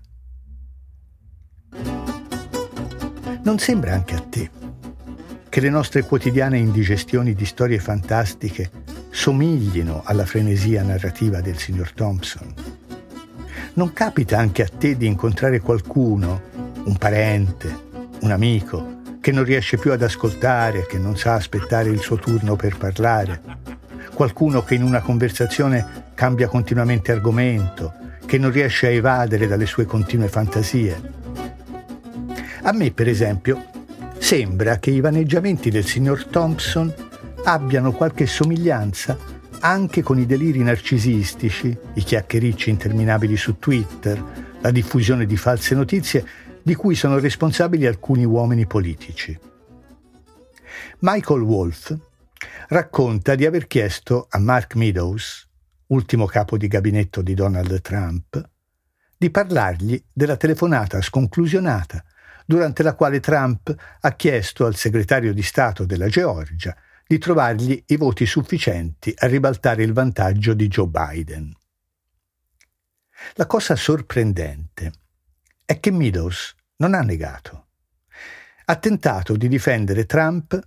Non 3.44 3.60
sembra 3.60 3.94
anche 3.94 4.16
a 4.16 4.20
te 4.22 4.50
che 5.50 5.62
le 5.62 5.70
nostre 5.70 6.04
quotidiane 6.04 6.58
indigestioni 6.58 7.34
di 7.34 7.46
storie 7.46 7.80
fantastiche 7.80 8.70
somiglino 9.10 10.02
alla 10.04 10.26
frenesia 10.26 10.84
narrativa 10.84 11.42
del 11.42 11.58
signor 11.58 11.94
Thompson? 11.94 12.54
Non 13.76 13.94
capita 13.94 14.38
anche 14.38 14.64
a 14.64 14.68
te 14.68 14.98
di 14.98 15.06
incontrare 15.06 15.60
qualcuno, 15.60 16.42
un 16.86 16.98
parente, 16.98 17.84
un 18.22 18.32
amico, 18.32 18.95
che 19.26 19.32
non 19.32 19.44
riesce 19.44 19.78
più 19.78 19.92
ad 19.92 20.04
ascoltare, 20.04 20.86
che 20.86 21.00
non 21.00 21.18
sa 21.18 21.34
aspettare 21.34 21.90
il 21.90 22.00
suo 22.00 22.16
turno 22.16 22.56
per 22.56 22.78
parlare, 22.78 23.42
qualcuno 24.14 24.64
che 24.64 24.76
in 24.76 24.84
una 24.84 25.02
conversazione 25.02 26.12
cambia 26.14 26.48
continuamente 26.48 27.12
argomento, 27.12 27.92
che 28.24 28.38
non 28.38 28.52
riesce 28.52 28.86
a 28.86 28.92
evadere 28.92 29.48
dalle 29.48 29.66
sue 29.66 29.86
continue 29.86 30.28
fantasie. 30.28 31.02
A 32.62 32.72
me, 32.72 32.92
per 32.92 33.08
esempio, 33.08 33.66
sembra 34.20 34.78
che 34.78 34.92
i 34.92 35.00
vaneggiamenti 35.00 35.72
del 35.72 35.86
signor 35.86 36.26
Thompson 36.26 36.94
abbiano 37.46 37.94
qualche 37.94 38.28
somiglianza 38.28 39.18
anche 39.62 40.04
con 40.04 40.20
i 40.20 40.28
deliri 40.28 40.62
narcisistici, 40.62 41.76
i 41.96 42.04
chiacchiericci 42.04 42.70
interminabili 42.70 43.36
su 43.38 43.58
Twitter, 43.58 44.24
la 44.62 44.70
diffusione 44.70 45.26
di 45.26 45.36
false 45.36 45.74
notizie 45.74 46.24
di 46.66 46.74
cui 46.74 46.96
sono 46.96 47.20
responsabili 47.20 47.86
alcuni 47.86 48.26
uomini 48.26 48.66
politici. 48.66 49.38
Michael 51.02 51.42
Wolff 51.42 51.96
racconta 52.70 53.36
di 53.36 53.46
aver 53.46 53.68
chiesto 53.68 54.26
a 54.28 54.40
Mark 54.40 54.74
Meadows, 54.74 55.48
ultimo 55.88 56.26
capo 56.26 56.58
di 56.58 56.68
gabinetto 56.68 57.22
di 57.22 57.36
Donald 57.36 57.82
Trump, 57.82 58.50
di 59.16 59.30
parlargli 59.30 60.04
della 60.12 60.38
telefonata 60.38 61.00
sconclusionata 61.02 62.04
durante 62.48 62.82
la 62.82 62.96
quale 62.96 63.20
Trump 63.20 63.72
ha 64.00 64.12
chiesto 64.14 64.66
al 64.66 64.76
segretario 64.76 65.36
di 65.36 65.44
Stato 65.44 65.86
della 65.86 66.08
Georgia 66.08 66.76
di 67.06 67.20
trovargli 67.20 67.84
i 67.90 67.96
voti 67.96 68.26
sufficienti 68.26 69.14
a 69.16 69.28
ribaltare 69.28 69.84
il 69.84 69.94
vantaggio 69.94 70.56
di 70.56 70.68
Joe 70.68 70.88
Biden. 70.88 71.56
La 73.36 73.46
cosa 73.46 73.76
sorprendente 73.76 75.05
è 75.66 75.80
che 75.80 75.92
Meadows 75.92 76.56
non 76.78 76.94
ha 76.94 77.02
negato. 77.02 77.68
Ha 78.66 78.76
tentato 78.76 79.36
di 79.36 79.48
difendere 79.48 80.06
Trump 80.06 80.60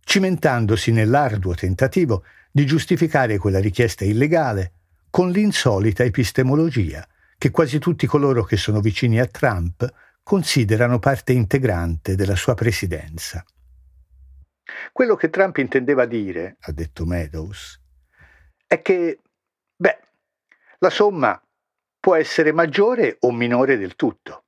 cimentandosi 0.00 0.92
nell'arduo 0.92 1.54
tentativo 1.54 2.24
di 2.50 2.66
giustificare 2.66 3.38
quella 3.38 3.58
richiesta 3.58 4.04
illegale 4.04 4.72
con 5.10 5.30
l'insolita 5.30 6.04
epistemologia 6.04 7.06
che 7.38 7.50
quasi 7.50 7.78
tutti 7.78 8.06
coloro 8.06 8.44
che 8.44 8.56
sono 8.56 8.80
vicini 8.80 9.18
a 9.18 9.26
Trump 9.26 9.92
considerano 10.22 10.98
parte 10.98 11.32
integrante 11.32 12.14
della 12.14 12.36
sua 12.36 12.54
presidenza. 12.54 13.44
Quello 14.92 15.16
che 15.16 15.30
Trump 15.30 15.56
intendeva 15.58 16.06
dire, 16.06 16.56
ha 16.60 16.72
detto 16.72 17.04
Meadows, 17.04 17.80
è 18.66 18.80
che, 18.80 19.20
beh, 19.76 19.98
la 20.78 20.90
somma 20.90 21.40
può 22.04 22.16
essere 22.16 22.52
maggiore 22.52 23.16
o 23.20 23.32
minore 23.32 23.78
del 23.78 23.96
tutto. 23.96 24.44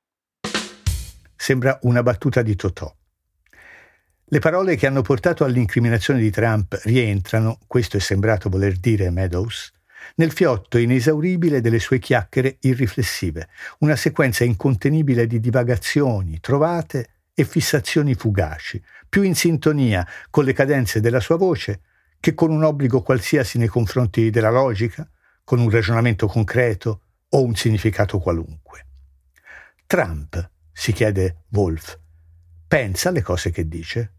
Sembra 1.35 1.79
una 1.81 2.03
battuta 2.03 2.43
di 2.43 2.55
Totò. 2.55 2.95
Le 4.25 4.37
parole 4.37 4.75
che 4.75 4.85
hanno 4.85 5.01
portato 5.01 5.43
all'incriminazione 5.43 6.19
di 6.19 6.29
Trump 6.29 6.79
rientrano, 6.83 7.57
questo 7.65 7.97
è 7.97 7.99
sembrato 7.99 8.49
voler 8.49 8.77
dire 8.77 9.09
Meadows, 9.09 9.71
nel 10.17 10.31
fiotto 10.33 10.77
inesauribile 10.77 11.59
delle 11.59 11.79
sue 11.79 11.97
chiacchiere 11.97 12.57
irriflessive, 12.59 13.49
una 13.79 13.95
sequenza 13.95 14.43
incontenibile 14.43 15.25
di 15.25 15.39
divagazioni, 15.39 16.39
trovate 16.39 17.09
e 17.33 17.43
fissazioni 17.43 18.13
fugaci, 18.13 18.79
più 19.09 19.23
in 19.23 19.33
sintonia 19.33 20.07
con 20.29 20.43
le 20.43 20.53
cadenze 20.53 20.99
della 20.99 21.19
sua 21.19 21.37
voce 21.37 21.81
che 22.19 22.35
con 22.35 22.51
un 22.51 22.63
obbligo 22.63 23.01
qualsiasi 23.01 23.57
nei 23.57 23.67
confronti 23.67 24.29
della 24.29 24.51
logica, 24.51 25.09
con 25.43 25.57
un 25.57 25.71
ragionamento 25.71 26.27
concreto 26.27 27.01
o 27.29 27.43
un 27.43 27.55
significato 27.55 28.19
qualunque. 28.19 28.85
Trump, 29.85 30.49
si 30.71 30.91
chiede 30.91 31.43
Wolf, 31.49 31.97
pensa 32.67 33.09
alle 33.09 33.21
cose 33.21 33.51
che 33.51 33.67
dice? 33.67 34.13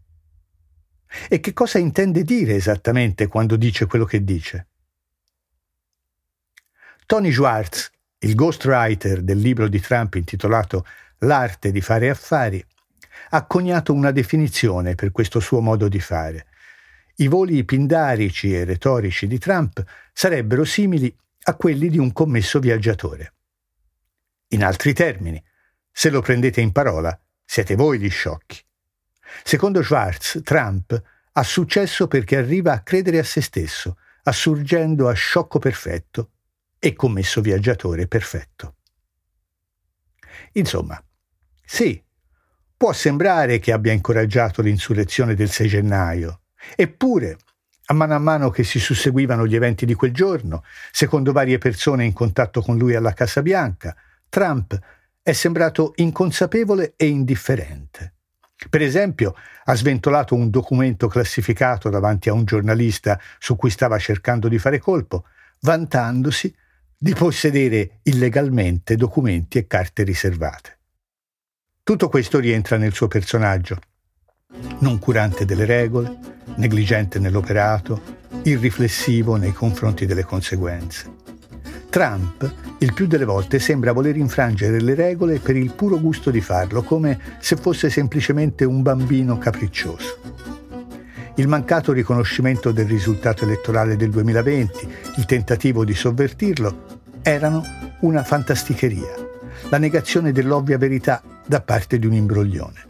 E 1.27 1.39
che 1.39 1.53
cosa 1.53 1.79
intende 1.79 2.23
dire 2.23 2.55
esattamente 2.55 3.27
quando 3.27 3.55
dice 3.55 3.85
quello 3.85 4.05
che 4.05 4.23
dice? 4.23 4.67
Tony 7.05 7.31
Schwartz, 7.31 7.89
il 8.19 8.35
ghostwriter 8.35 9.21
del 9.21 9.39
libro 9.39 9.67
di 9.67 9.79
Trump 9.79 10.13
intitolato 10.15 10.85
L'arte 11.23 11.71
di 11.71 11.81
fare 11.81 12.09
affari, 12.09 12.63
ha 13.31 13.45
coniato 13.45 13.93
una 13.93 14.11
definizione 14.11 14.95
per 14.95 15.11
questo 15.11 15.39
suo 15.39 15.59
modo 15.59 15.87
di 15.87 15.99
fare. 15.99 16.47
I 17.15 17.27
voli 17.27 17.65
pindarici 17.65 18.53
e 18.53 18.63
retorici 18.63 19.27
di 19.27 19.37
Trump 19.37 19.83
sarebbero 20.13 20.63
simili 20.63 21.13
a 21.43 21.55
quelli 21.55 21.89
di 21.89 21.97
un 21.97 22.11
commesso 22.11 22.59
viaggiatore. 22.59 23.33
In 24.49 24.63
altri 24.63 24.93
termini, 24.93 25.43
se 25.91 26.09
lo 26.09 26.21
prendete 26.21 26.61
in 26.61 26.71
parola, 26.71 27.19
siete 27.45 27.75
voi 27.75 27.99
gli 27.99 28.09
sciocchi. 28.09 28.57
Secondo 29.43 29.83
Schwartz, 29.83 30.41
Trump 30.43 31.01
ha 31.31 31.43
successo 31.43 32.07
perché 32.07 32.37
arriva 32.37 32.73
a 32.73 32.81
credere 32.81 33.19
a 33.19 33.23
se 33.23 33.41
stesso, 33.41 33.97
assurgendo 34.23 35.07
a 35.07 35.13
sciocco 35.13 35.59
perfetto 35.59 36.31
e 36.79 36.93
commesso 36.93 37.41
viaggiatore 37.41 38.07
perfetto. 38.07 38.75
Insomma, 40.53 41.01
sì, 41.65 42.01
può 42.75 42.93
sembrare 42.93 43.59
che 43.59 43.71
abbia 43.71 43.93
incoraggiato 43.93 44.61
l'insurrezione 44.61 45.35
del 45.35 45.49
6 45.49 45.67
gennaio, 45.67 46.41
eppure 46.75 47.37
a 47.91 47.93
mano 47.93 48.13
a 48.13 48.19
mano 48.19 48.49
che 48.51 48.63
si 48.63 48.79
susseguivano 48.79 49.47
gli 49.47 49.55
eventi 49.55 49.85
di 49.85 49.95
quel 49.95 50.13
giorno, 50.13 50.63
secondo 50.91 51.31
varie 51.31 51.57
persone 51.57 52.05
in 52.05 52.13
contatto 52.13 52.61
con 52.61 52.77
lui 52.77 52.93
alla 52.93 53.13
Casa 53.13 53.41
Bianca, 53.41 53.95
Trump 54.29 54.79
è 55.23 55.31
sembrato 55.33 55.93
inconsapevole 55.95 56.93
e 56.95 57.07
indifferente. 57.07 58.13
Per 58.69 58.81
esempio, 58.81 59.33
ha 59.65 59.75
sventolato 59.75 60.35
un 60.35 60.51
documento 60.51 61.07
classificato 61.07 61.89
davanti 61.89 62.29
a 62.29 62.33
un 62.33 62.43
giornalista 62.43 63.19
su 63.39 63.55
cui 63.55 63.71
stava 63.71 63.97
cercando 63.97 64.47
di 64.47 64.59
fare 64.59 64.79
colpo, 64.79 65.25
vantandosi 65.61 66.53
di 66.95 67.13
possedere 67.13 68.01
illegalmente 68.03 68.97
documenti 68.97 69.57
e 69.57 69.65
carte 69.65 70.03
riservate. 70.03 70.77
Tutto 71.81 72.07
questo 72.09 72.37
rientra 72.37 72.77
nel 72.77 72.93
suo 72.93 73.07
personaggio. 73.07 73.79
Non 74.79 74.97
curante 74.97 75.45
delle 75.45 75.65
regole, 75.65 76.17
negligente 76.55 77.19
nell'operato, 77.19 78.17
irriflessivo 78.43 79.35
nei 79.35 79.51
confronti 79.51 80.05
delle 80.05 80.23
conseguenze. 80.23 81.17
Trump, 81.89 82.51
il 82.79 82.93
più 82.93 83.05
delle 83.05 83.25
volte, 83.25 83.59
sembra 83.59 83.91
voler 83.91 84.15
infrangere 84.15 84.79
le 84.79 84.95
regole 84.95 85.39
per 85.39 85.55
il 85.55 85.73
puro 85.73 85.99
gusto 85.99 86.31
di 86.31 86.41
farlo, 86.41 86.81
come 86.81 87.19
se 87.39 87.57
fosse 87.57 87.89
semplicemente 87.89 88.63
un 88.63 88.81
bambino 88.81 89.37
capriccioso. 89.37 90.17
Il 91.35 91.47
mancato 91.47 91.91
riconoscimento 91.91 92.71
del 92.71 92.87
risultato 92.87 93.43
elettorale 93.43 93.97
del 93.97 94.09
2020, 94.09 94.89
il 95.17 95.25
tentativo 95.25 95.83
di 95.83 95.93
sovvertirlo, 95.93 97.01
erano 97.21 97.63
una 98.01 98.23
fantasticheria, 98.23 99.13
la 99.69 99.77
negazione 99.77 100.31
dell'ovvia 100.31 100.77
verità 100.77 101.21
da 101.45 101.61
parte 101.61 101.99
di 101.99 102.05
un 102.05 102.13
imbroglione. 102.13 102.88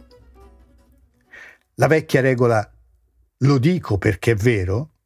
La 1.80 1.86
vecchia 1.86 2.20
regola 2.20 2.70
lo 3.38 3.56
dico 3.56 3.96
perché 3.96 4.32
è 4.32 4.34
vero 4.34 4.96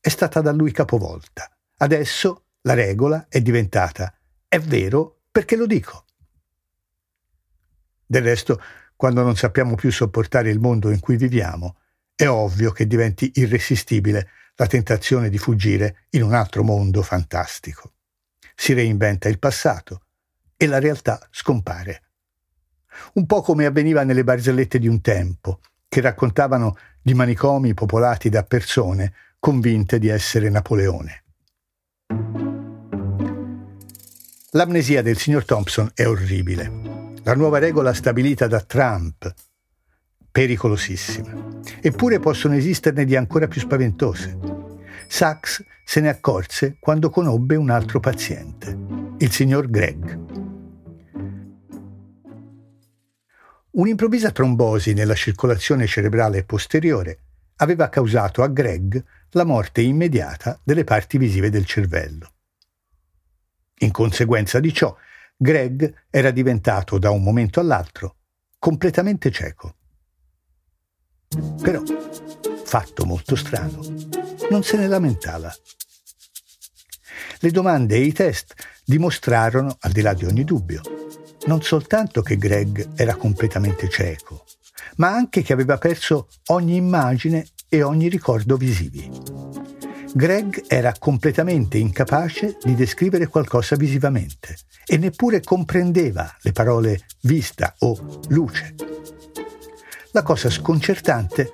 è 0.00 0.08
stata 0.08 0.40
da 0.40 0.50
lui 0.50 0.72
capovolta. 0.72 1.54
Adesso 1.76 2.44
la 2.62 2.72
regola 2.72 3.26
è 3.28 3.42
diventata 3.42 4.16
è 4.48 4.58
vero 4.58 5.24
perché 5.30 5.56
lo 5.56 5.66
dico. 5.66 6.06
Del 8.06 8.22
resto, 8.22 8.58
quando 8.96 9.22
non 9.22 9.36
sappiamo 9.36 9.74
più 9.74 9.92
sopportare 9.92 10.48
il 10.48 10.58
mondo 10.58 10.90
in 10.90 11.00
cui 11.00 11.18
viviamo, 11.18 11.76
è 12.14 12.26
ovvio 12.26 12.70
che 12.70 12.86
diventi 12.86 13.32
irresistibile 13.34 14.30
la 14.54 14.66
tentazione 14.66 15.28
di 15.28 15.36
fuggire 15.36 16.06
in 16.10 16.22
un 16.22 16.32
altro 16.32 16.62
mondo 16.62 17.02
fantastico. 17.02 17.92
Si 18.54 18.72
reinventa 18.72 19.28
il 19.28 19.38
passato 19.38 20.06
e 20.56 20.66
la 20.66 20.78
realtà 20.78 21.28
scompare. 21.30 22.04
Un 23.14 23.26
po' 23.26 23.42
come 23.42 23.66
avveniva 23.66 24.02
nelle 24.02 24.24
barzellette 24.24 24.78
di 24.78 24.88
un 24.88 25.02
tempo, 25.02 25.60
che 25.96 26.02
raccontavano 26.02 26.76
di 27.00 27.14
manicomi 27.14 27.72
popolati 27.72 28.28
da 28.28 28.42
persone 28.42 29.14
convinte 29.38 29.98
di 29.98 30.08
essere 30.08 30.50
Napoleone. 30.50 31.24
L'amnesia 34.50 35.00
del 35.00 35.16
signor 35.16 35.46
Thompson 35.46 35.90
è 35.94 36.06
orribile. 36.06 37.14
La 37.22 37.34
nuova 37.34 37.58
regola 37.58 37.94
stabilita 37.94 38.46
da 38.46 38.60
Trump, 38.60 39.32
pericolosissima. 40.30 41.32
Eppure 41.80 42.20
possono 42.20 42.56
esisterne 42.56 43.06
di 43.06 43.16
ancora 43.16 43.48
più 43.48 43.62
spaventose. 43.62 44.38
Sachs 45.08 45.64
se 45.82 46.00
ne 46.00 46.10
accorse 46.10 46.76
quando 46.78 47.08
conobbe 47.08 47.56
un 47.56 47.70
altro 47.70 48.00
paziente, 48.00 48.76
il 49.16 49.32
signor 49.32 49.70
Greg. 49.70 50.25
Un'improvvisa 53.76 54.30
trombosi 54.30 54.94
nella 54.94 55.14
circolazione 55.14 55.86
cerebrale 55.86 56.44
posteriore 56.44 57.18
aveva 57.56 57.90
causato 57.90 58.42
a 58.42 58.48
Greg 58.48 59.04
la 59.32 59.44
morte 59.44 59.82
immediata 59.82 60.58
delle 60.62 60.82
parti 60.82 61.18
visive 61.18 61.50
del 61.50 61.66
cervello. 61.66 62.32
In 63.80 63.90
conseguenza 63.90 64.60
di 64.60 64.72
ciò, 64.72 64.96
Greg 65.36 66.06
era 66.08 66.30
diventato 66.30 66.98
da 66.98 67.10
un 67.10 67.22
momento 67.22 67.60
all'altro 67.60 68.16
completamente 68.58 69.30
cieco. 69.30 69.76
Però, 71.60 71.82
fatto 72.64 73.04
molto 73.04 73.36
strano, 73.36 73.78
non 74.48 74.62
se 74.62 74.78
ne 74.78 74.86
lamentava. 74.86 75.54
Le 77.40 77.50
domande 77.50 77.96
e 77.96 78.00
i 78.00 78.12
test 78.14 78.54
dimostrarono, 78.86 79.76
al 79.80 79.92
di 79.92 80.00
là 80.00 80.14
di 80.14 80.24
ogni 80.24 80.44
dubbio, 80.44 80.80
non 81.46 81.62
soltanto 81.62 82.22
che 82.22 82.36
Greg 82.36 82.90
era 82.96 83.14
completamente 83.14 83.88
cieco, 83.88 84.44
ma 84.96 85.12
anche 85.12 85.42
che 85.42 85.52
aveva 85.52 85.78
perso 85.78 86.28
ogni 86.46 86.76
immagine 86.76 87.46
e 87.68 87.82
ogni 87.82 88.08
ricordo 88.08 88.56
visivi. 88.56 89.10
Greg 90.12 90.64
era 90.66 90.94
completamente 90.98 91.78
incapace 91.78 92.56
di 92.62 92.74
descrivere 92.74 93.26
qualcosa 93.26 93.76
visivamente 93.76 94.56
e 94.86 94.96
neppure 94.96 95.42
comprendeva 95.42 96.34
le 96.40 96.52
parole 96.52 97.00
vista 97.22 97.74
o 97.80 98.20
luce. 98.28 98.74
La 100.12 100.22
cosa 100.22 100.48
sconcertante 100.48 101.52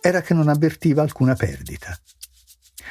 era 0.00 0.20
che 0.20 0.32
non 0.32 0.48
avvertiva 0.48 1.02
alcuna 1.02 1.34
perdita. 1.34 1.98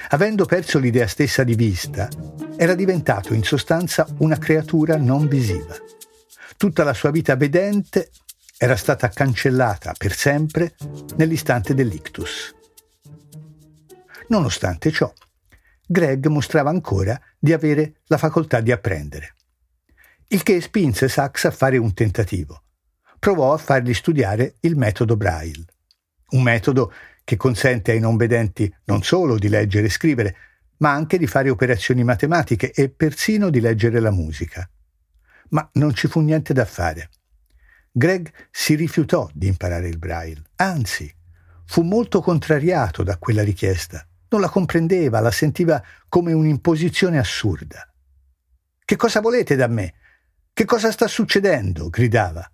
Avendo 0.09 0.45
perso 0.45 0.77
l'idea 0.79 1.07
stessa 1.07 1.43
di 1.43 1.55
vista, 1.55 2.09
era 2.57 2.75
diventato 2.75 3.33
in 3.33 3.43
sostanza 3.43 4.05
una 4.19 4.37
creatura 4.37 4.97
non 4.97 5.27
visiva. 5.27 5.75
Tutta 6.57 6.83
la 6.83 6.95
sua 6.95 7.11
vita 7.11 7.35
vedente 7.35 8.09
era 8.57 8.75
stata 8.75 9.09
cancellata 9.09 9.93
per 9.95 10.15
sempre 10.15 10.75
nell'istante 11.17 11.75
dell'ictus. 11.75 12.51
Nonostante 14.29 14.89
ciò, 14.89 15.13
Greg 15.85 16.25
mostrava 16.25 16.71
ancora 16.71 17.21
di 17.37 17.53
avere 17.53 18.01
la 18.07 18.17
facoltà 18.17 18.59
di 18.59 18.71
apprendere. 18.71 19.35
Il 20.29 20.41
che 20.41 20.59
spinse 20.59 21.07
Sachs 21.07 21.45
a 21.45 21.51
fare 21.51 21.77
un 21.77 21.93
tentativo. 21.93 22.63
Provò 23.19 23.53
a 23.53 23.57
fargli 23.57 23.93
studiare 23.93 24.55
il 24.61 24.75
metodo 24.75 25.15
Braille, 25.15 25.63
un 26.31 26.41
metodo 26.41 26.91
che 27.23 27.37
consente 27.37 27.91
ai 27.91 27.99
non 27.99 28.17
vedenti 28.17 28.73
non 28.85 29.03
solo 29.03 29.37
di 29.37 29.47
leggere 29.47 29.85
e 29.85 29.91
scrivere, 29.91 30.35
ma 30.77 30.91
anche 30.91 31.19
di 31.19 31.27
fare 31.27 31.51
operazioni 31.51 32.03
matematiche 32.03 32.71
e 32.71 32.89
persino 32.89 33.51
di 33.51 33.59
leggere 33.59 33.99
la 33.99 34.11
musica. 34.11 34.67
Ma 35.49 35.67
non 35.73 35.93
ci 35.93 36.07
fu 36.07 36.19
niente 36.19 36.53
da 36.53 36.65
fare. 36.65 37.09
Greg 37.91 38.31
si 38.51 38.75
rifiutò 38.75 39.29
di 39.33 39.47
imparare 39.47 39.87
il 39.87 39.97
Braille, 39.97 40.43
anzi, 40.57 41.11
fu 41.65 41.81
molto 41.81 42.21
contrariato 42.21 43.03
da 43.03 43.17
quella 43.17 43.43
richiesta. 43.43 44.07
Non 44.29 44.41
la 44.41 44.49
comprendeva, 44.49 45.19
la 45.19 45.31
sentiva 45.31 45.83
come 46.07 46.33
un'imposizione 46.33 47.17
assurda. 47.17 47.91
Che 48.83 48.95
cosa 48.95 49.19
volete 49.19 49.55
da 49.55 49.67
me? 49.67 49.95
Che 50.53 50.65
cosa 50.65 50.91
sta 50.91 51.07
succedendo? 51.07 51.89
gridava. 51.89 52.49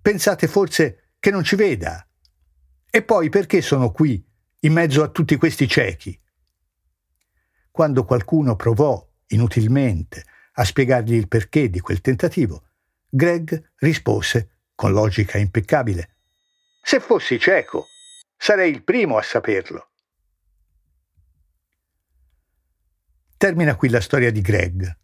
Pensate 0.00 0.46
forse 0.46 1.12
che 1.18 1.30
non 1.30 1.44
ci 1.44 1.56
veda? 1.56 2.06
E 2.90 3.02
poi 3.02 3.28
perché 3.28 3.60
sono 3.60 3.92
qui, 3.92 4.24
in 4.60 4.72
mezzo 4.72 5.02
a 5.02 5.08
tutti 5.08 5.36
questi 5.36 5.68
ciechi? 5.68 6.18
Quando 7.70 8.04
qualcuno 8.04 8.56
provò, 8.56 9.06
inutilmente, 9.28 10.24
a 10.60 10.64
spiegargli 10.64 11.14
il 11.14 11.26
perché 11.26 11.70
di 11.70 11.80
quel 11.80 12.02
tentativo, 12.02 12.64
Greg 13.08 13.72
rispose, 13.76 14.58
con 14.74 14.92
logica 14.92 15.38
impeccabile, 15.38 16.16
Se 16.82 17.00
fossi 17.00 17.38
cieco, 17.38 17.86
sarei 18.36 18.70
il 18.70 18.82
primo 18.82 19.16
a 19.16 19.22
saperlo. 19.22 19.88
Termina 23.36 23.74
qui 23.74 23.88
la 23.88 24.00
storia 24.00 24.30
di 24.30 24.40
Greg. 24.42 24.98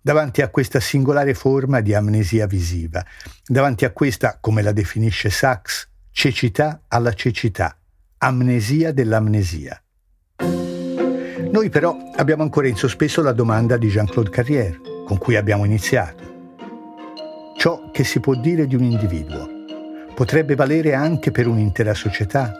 Davanti 0.00 0.42
a 0.42 0.50
questa 0.50 0.78
singolare 0.78 1.34
forma 1.34 1.80
di 1.80 1.92
amnesia 1.94 2.46
visiva, 2.46 3.04
davanti 3.44 3.84
a 3.84 3.90
questa, 3.90 4.38
come 4.38 4.62
la 4.62 4.72
definisce 4.72 5.30
Sachs, 5.30 5.88
cecità 6.12 6.84
alla 6.86 7.12
cecità, 7.12 7.76
amnesia 8.18 8.92
dell'amnesia. 8.92 9.80
Noi 11.50 11.68
però 11.70 11.96
abbiamo 12.16 12.42
ancora 12.42 12.66
in 12.66 12.76
sospeso 12.76 13.22
la 13.22 13.32
domanda 13.32 13.76
di 13.76 13.88
Jean-Claude 13.88 14.30
Carrière, 14.30 14.80
con 15.04 15.16
cui 15.16 15.36
abbiamo 15.36 15.64
iniziato. 15.64 16.34
Ciò 17.56 17.90
che 17.92 18.04
si 18.04 18.20
può 18.20 18.34
dire 18.34 18.66
di 18.66 18.74
un 18.74 18.82
individuo 18.82 19.48
potrebbe 20.14 20.54
valere 20.54 20.94
anche 20.94 21.30
per 21.30 21.46
un'intera 21.46 21.94
società? 21.94 22.52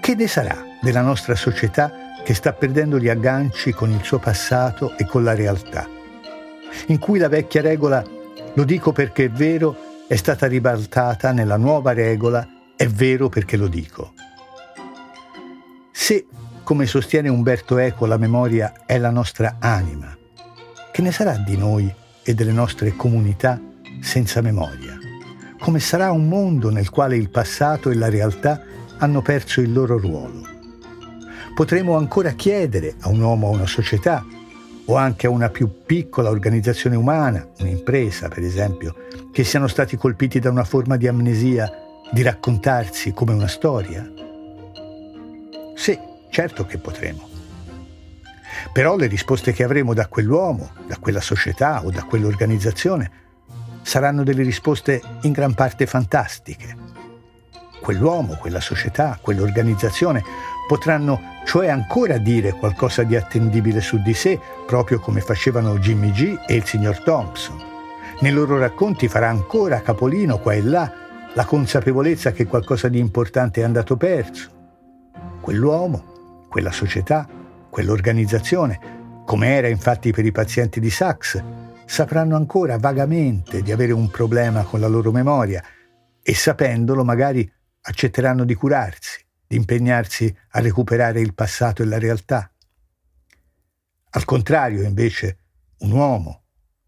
Che 0.00 0.14
ne 0.14 0.26
sarà 0.26 0.56
della 0.80 1.02
nostra 1.02 1.34
società 1.34 1.92
che 2.24 2.34
sta 2.34 2.52
perdendo 2.52 2.98
gli 2.98 3.08
agganci 3.08 3.72
con 3.72 3.90
il 3.90 4.02
suo 4.02 4.18
passato 4.18 4.96
e 4.96 5.04
con 5.04 5.22
la 5.22 5.34
realtà, 5.34 5.88
in 6.86 6.98
cui 6.98 7.18
la 7.18 7.28
vecchia 7.28 7.60
regola, 7.60 8.02
lo 8.54 8.64
dico 8.64 8.92
perché 8.92 9.26
è 9.26 9.30
vero, 9.30 9.76
è 10.08 10.16
stata 10.16 10.46
ribaltata 10.46 11.32
nella 11.32 11.56
nuova 11.56 11.92
regola, 11.92 12.46
è 12.74 12.86
vero 12.86 13.28
perché 13.28 13.56
lo 13.56 13.68
dico. 13.68 14.14
Se, 16.10 16.26
come 16.64 16.86
sostiene 16.86 17.28
Umberto 17.28 17.78
Eco, 17.78 18.04
la 18.04 18.16
memoria 18.16 18.84
è 18.84 18.98
la 18.98 19.10
nostra 19.10 19.58
anima, 19.60 20.12
che 20.90 21.02
ne 21.02 21.12
sarà 21.12 21.36
di 21.36 21.56
noi 21.56 21.88
e 22.24 22.34
delle 22.34 22.50
nostre 22.50 22.96
comunità 22.96 23.60
senza 24.00 24.40
memoria? 24.40 24.98
Come 25.60 25.78
sarà 25.78 26.10
un 26.10 26.26
mondo 26.26 26.68
nel 26.68 26.90
quale 26.90 27.16
il 27.16 27.30
passato 27.30 27.90
e 27.90 27.94
la 27.94 28.08
realtà 28.08 28.60
hanno 28.98 29.22
perso 29.22 29.60
il 29.60 29.72
loro 29.72 29.98
ruolo? 29.98 30.42
potremo 31.54 31.96
ancora 31.96 32.32
chiedere 32.32 32.96
a 33.02 33.08
un 33.08 33.20
uomo 33.20 33.46
o 33.46 33.52
a 33.52 33.54
una 33.54 33.66
società 33.68 34.26
o 34.86 34.96
anche 34.96 35.28
a 35.28 35.30
una 35.30 35.48
più 35.48 35.84
piccola 35.86 36.30
organizzazione 36.30 36.96
umana, 36.96 37.46
un'impresa 37.60 38.26
per 38.26 38.42
esempio, 38.42 38.96
che 39.30 39.44
siano 39.44 39.68
stati 39.68 39.96
colpiti 39.96 40.40
da 40.40 40.50
una 40.50 40.64
forma 40.64 40.96
di 40.96 41.06
amnesia, 41.06 41.70
di 42.10 42.22
raccontarsi 42.22 43.12
come 43.12 43.32
una 43.32 43.46
storia? 43.46 44.19
Sì, 45.80 45.98
certo 46.28 46.66
che 46.66 46.76
potremo. 46.76 47.26
Però 48.70 48.98
le 48.98 49.06
risposte 49.06 49.54
che 49.54 49.64
avremo 49.64 49.94
da 49.94 50.08
quell'uomo, 50.08 50.72
da 50.86 50.98
quella 50.98 51.22
società 51.22 51.82
o 51.82 51.90
da 51.90 52.04
quell'organizzazione 52.04 53.10
saranno 53.80 54.22
delle 54.22 54.42
risposte 54.42 55.00
in 55.22 55.32
gran 55.32 55.54
parte 55.54 55.86
fantastiche. 55.86 56.76
Quell'uomo, 57.80 58.34
quella 58.34 58.60
società, 58.60 59.18
quell'organizzazione 59.22 60.22
potranno 60.68 61.38
cioè 61.46 61.68
ancora 61.68 62.18
dire 62.18 62.52
qualcosa 62.52 63.02
di 63.02 63.16
attendibile 63.16 63.80
su 63.80 64.02
di 64.02 64.12
sé, 64.12 64.38
proprio 64.66 65.00
come 65.00 65.22
facevano 65.22 65.78
Jimmy 65.78 66.10
G 66.10 66.38
e 66.46 66.56
il 66.56 66.66
signor 66.66 66.98
Thompson. 67.02 67.58
Nei 68.20 68.32
loro 68.32 68.58
racconti 68.58 69.08
farà 69.08 69.30
ancora 69.30 69.80
capolino 69.80 70.40
qua 70.40 70.52
e 70.52 70.62
là 70.62 70.92
la 71.32 71.46
consapevolezza 71.46 72.32
che 72.32 72.44
qualcosa 72.44 72.88
di 72.88 72.98
importante 72.98 73.62
è 73.62 73.64
andato 73.64 73.96
perso. 73.96 74.58
Quell'uomo, 75.40 76.46
quella 76.48 76.72
società, 76.72 77.28
quell'organizzazione, 77.70 79.22
come 79.24 79.54
era 79.54 79.68
infatti 79.68 80.12
per 80.12 80.24
i 80.24 80.32
pazienti 80.32 80.80
di 80.80 80.90
Sachs, 80.90 81.42
sapranno 81.86 82.36
ancora 82.36 82.78
vagamente 82.78 83.62
di 83.62 83.72
avere 83.72 83.92
un 83.92 84.10
problema 84.10 84.62
con 84.64 84.80
la 84.80 84.86
loro 84.86 85.10
memoria 85.12 85.62
e 86.22 86.34
sapendolo 86.34 87.04
magari 87.04 87.50
accetteranno 87.82 88.44
di 88.44 88.54
curarsi, 88.54 89.24
di 89.46 89.56
impegnarsi 89.56 90.34
a 90.50 90.60
recuperare 90.60 91.20
il 91.20 91.34
passato 91.34 91.82
e 91.82 91.86
la 91.86 91.98
realtà. 91.98 92.52
Al 94.10 94.24
contrario, 94.24 94.82
invece, 94.82 95.38
un 95.78 95.92
uomo, 95.92 96.42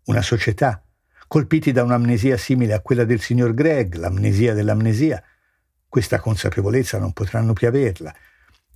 una 0.04 0.22
società, 0.22 0.84
colpiti 1.28 1.72
da 1.72 1.82
un'amnesia 1.82 2.36
simile 2.36 2.74
a 2.74 2.80
quella 2.80 3.04
del 3.04 3.20
signor 3.20 3.54
Gregg, 3.54 3.94
l'amnesia 3.94 4.54
dell'amnesia, 4.54 5.22
questa 5.92 6.20
consapevolezza 6.20 6.96
non 6.96 7.12
potranno 7.12 7.52
più 7.52 7.68
averla, 7.68 8.16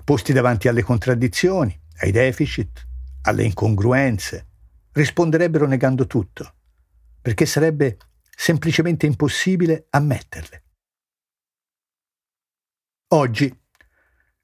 posti 0.04 0.34
davanti 0.34 0.68
alle 0.68 0.82
contraddizioni, 0.82 1.74
ai 2.00 2.10
deficit, 2.10 2.86
alle 3.22 3.44
incongruenze, 3.44 4.46
risponderebbero 4.92 5.66
negando 5.66 6.06
tutto, 6.06 6.56
perché 7.22 7.46
sarebbe 7.46 7.96
semplicemente 8.36 9.06
impossibile 9.06 9.86
ammetterle. 9.88 10.62
Oggi, 13.14 13.60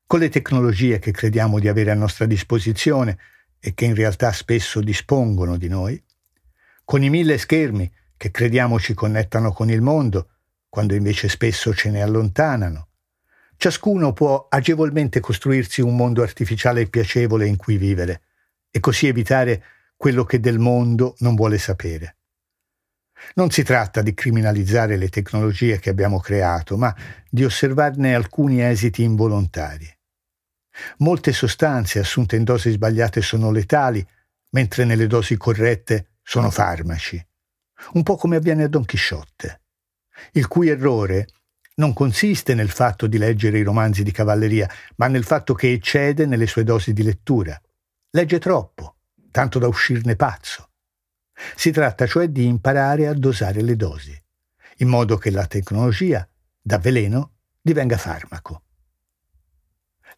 con 0.07 0.21
le 0.21 0.31
tecnologie 0.31 0.99
che 0.99 1.11
crediamo 1.11 1.59
di 1.59 1.69
avere 1.69 1.91
a 1.91 1.95
nostra 1.95 2.25
disposizione 2.25 3.19
e 3.61 3.75
che 3.75 3.85
in 3.85 3.95
realtà 3.95 4.33
spesso 4.33 4.81
dispongono 4.81 5.59
di 5.59 5.69
noi, 5.69 6.03
con 6.85 7.03
i 7.03 7.11
mille 7.11 7.37
schermi 7.37 7.93
che 8.17 8.31
crediamo 8.31 8.81
ci 8.81 8.95
connettano 8.95 9.53
con 9.53 9.69
il 9.69 9.83
mondo, 9.83 10.29
quando 10.73 10.95
invece 10.95 11.29
spesso 11.29 11.75
ce 11.75 11.91
ne 11.91 12.01
allontanano, 12.01 12.89
Ciascuno 13.59 14.15
può 14.15 14.47
agevolmente 14.49 15.21
costruirsi 15.21 15.83
un 15.83 15.95
mondo 15.95 16.23
artificiale 16.23 16.81
e 16.81 16.87
piacevole 16.89 17.47
in 17.47 17.57
cui 17.57 17.77
vivere 17.77 18.23
e 18.71 18.81
così 18.81 19.07
evitare 19.07 19.63
quello 19.99 20.25
che 20.25 20.41
del 20.41 20.59
mondo 20.59 21.15
non 21.19 21.35
vuole 21.35 21.59
sapere. 21.59 22.17
Non 23.35 23.51
si 23.51 23.63
tratta 23.63 24.01
di 24.01 24.15
criminalizzare 24.15 24.97
le 24.97 25.11
tecnologie 25.11 25.79
che 25.79 25.91
abbiamo 25.91 26.21
creato, 26.21 26.79
ma 26.79 26.97
di 27.29 27.45
osservarne 27.45 28.15
alcuni 28.15 28.63
esiti 28.63 29.03
involontari. 29.03 29.87
Molte 31.01 31.35
sostanze 31.35 31.99
assunte 31.99 32.37
in 32.37 32.45
dosi 32.45 32.71
sbagliate 32.71 33.21
sono 33.21 33.51
letali, 33.51 34.03
mentre 34.53 34.87
nelle 34.87 35.07
dosi 35.07 35.37
corrette 35.37 36.15
sono 36.23 36.49
farmaci. 36.51 37.23
Un 37.93 38.03
po' 38.03 38.17
come 38.17 38.37
avviene 38.37 38.65
a 38.65 38.69
Don 38.69 38.87
Chisciotte, 38.87 39.62
il 40.33 40.47
cui 40.49 40.69
errore 40.69 41.29
non 41.75 41.93
consiste 41.93 42.55
nel 42.55 42.71
fatto 42.71 43.07
di 43.07 43.19
leggere 43.19 43.59
i 43.59 43.63
romanzi 43.63 44.03
di 44.03 44.13
cavalleria, 44.13 44.69
ma 44.97 45.07
nel 45.09 45.25
fatto 45.25 45.55
che 45.55 45.73
eccede 45.73 46.27
nelle 46.27 46.47
sue 46.47 46.65
dosi 46.65 46.93
di 46.93 47.03
lettura. 47.03 47.61
Legge 48.11 48.39
troppo, 48.39 48.97
tanto 49.31 49.59
da 49.59 49.69
uscirne 49.69 50.17
pazzo. 50.17 50.69
Si 51.57 51.71
tratta 51.71 52.07
cioè 52.07 52.29
di 52.29 52.45
imparare 52.45 53.07
a 53.09 53.15
dosare 53.15 53.63
le 53.63 53.75
dosi, 53.75 54.17
in 54.79 54.89
modo 54.89 55.17
che 55.17 55.31
la 55.31 55.47
tecnologia, 55.47 56.29
da 56.61 56.79
veleno, 56.79 57.33
divenga 57.61 57.97
farmaco. 57.97 58.63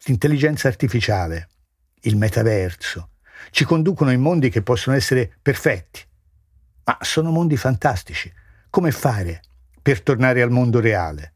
L'intelligenza 0.05 0.67
artificiale, 0.67 1.49
il 2.01 2.17
metaverso, 2.17 3.11
ci 3.51 3.63
conducono 3.63 4.11
in 4.11 4.21
mondi 4.21 4.49
che 4.49 4.61
possono 4.61 4.95
essere 4.95 5.37
perfetti, 5.41 6.01
ma 6.83 6.97
sono 7.01 7.31
mondi 7.31 7.57
fantastici. 7.57 8.31
Come 8.69 8.91
fare 8.91 9.41
per 9.85 10.01
tornare 10.01 10.41
al 10.41 10.49
mondo 10.49 10.79
reale? 10.79 11.35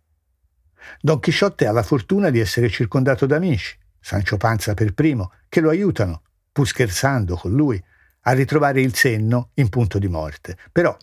Don 1.02 1.20
Chisciotte 1.20 1.68
ha 1.68 1.72
la 1.72 1.84
fortuna 1.84 2.32
di 2.32 2.40
essere 2.40 2.68
circondato 2.68 3.28
da 3.28 3.36
amici, 3.36 3.78
Sancio 4.00 4.38
Panza 4.38 4.74
per 4.74 4.96
primo, 4.96 5.34
che 5.48 5.60
lo 5.62 5.70
aiutano, 5.70 6.24
pur 6.52 6.66
scherzando 6.66 7.36
con 7.36 7.52
lui, 7.52 7.80
a 8.22 8.32
ritrovare 8.32 8.82
il 8.82 8.96
senno 8.96 9.52
in 9.54 9.70
punto 9.70 10.00
di 10.00 10.08
morte. 10.08 10.58
Però 10.72 10.98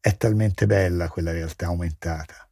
è 0.00 0.16
talmente 0.16 0.66
bella 0.66 1.08
quella 1.08 1.30
realtà 1.30 1.66
aumentata. 1.66 2.50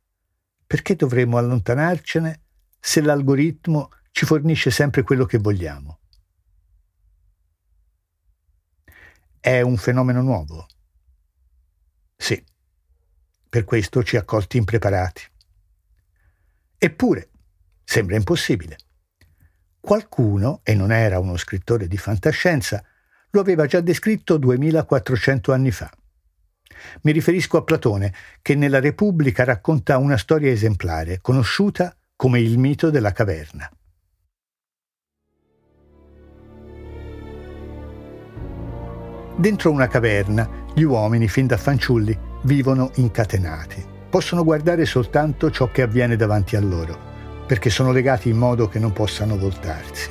Perché 0.65 0.95
dovremmo 0.95 1.37
allontanarcene 1.37 2.43
se 2.79 3.01
l'algoritmo 3.01 3.91
ci 4.13 4.25
fornisce 4.25 4.71
sempre 4.71 5.03
quello 5.03 5.25
che 5.25 5.39
vogliamo? 5.39 5.99
È 9.41 9.61
un 9.63 9.77
fenomeno 9.79 10.23
nuovo. 10.23 10.69
Per 13.57 13.65
questo 13.65 14.03
ci 14.03 14.19
ha 14.19 14.23
colti 14.23 14.59
impreparati. 14.59 15.23
Eppure, 16.77 17.31
sembra 17.83 18.15
impossibile. 18.17 18.77
Qualcuno, 19.81 20.61
e 20.63 20.75
non 20.75 20.93
era 20.93 21.19
uno 21.19 21.39
scrittore 21.39 21.89
di 21.89 21.97
fantascienza, 21.97 22.85
lo 23.31 23.41
aveva 23.41 23.65
già 23.65 23.81
descritto 23.81 24.37
2400 24.37 25.53
anni 25.55 25.71
fa. 25.71 25.91
Mi 27.01 27.13
riferisco 27.13 27.57
a 27.57 27.63
Platone, 27.63 28.13
che 28.43 28.55
nella 28.55 28.79
Repubblica 28.79 29.43
racconta 29.45 29.97
una 29.97 30.19
storia 30.19 30.51
esemplare, 30.51 31.23
conosciuta 31.23 31.97
come 32.15 32.41
il 32.41 32.59
mito 32.59 32.91
della 32.91 33.13
caverna. 33.13 33.71
Dentro 39.39 39.71
una 39.71 39.89
caverna, 39.89 40.47
gli 40.75 40.83
uomini, 40.83 41.27
fin 41.27 41.47
da 41.47 41.57
fanciulli, 41.57 42.26
vivono 42.47 42.91
incatenati 42.95 43.95
possono 44.09 44.45
guardare 44.45 44.87
soltanto 44.87 45.51
ciò 45.51 45.71
che 45.71 45.83
avviene 45.83 46.17
davanti 46.17 46.57
a 46.57 46.61
loro, 46.61 46.99
perché 47.47 47.69
sono 47.69 47.93
legati 47.93 48.31
in 48.31 48.39
modo 48.39 48.67
che 48.67 48.79
non 48.79 48.93
possano 48.95 49.37
voltarsi. 49.37 50.09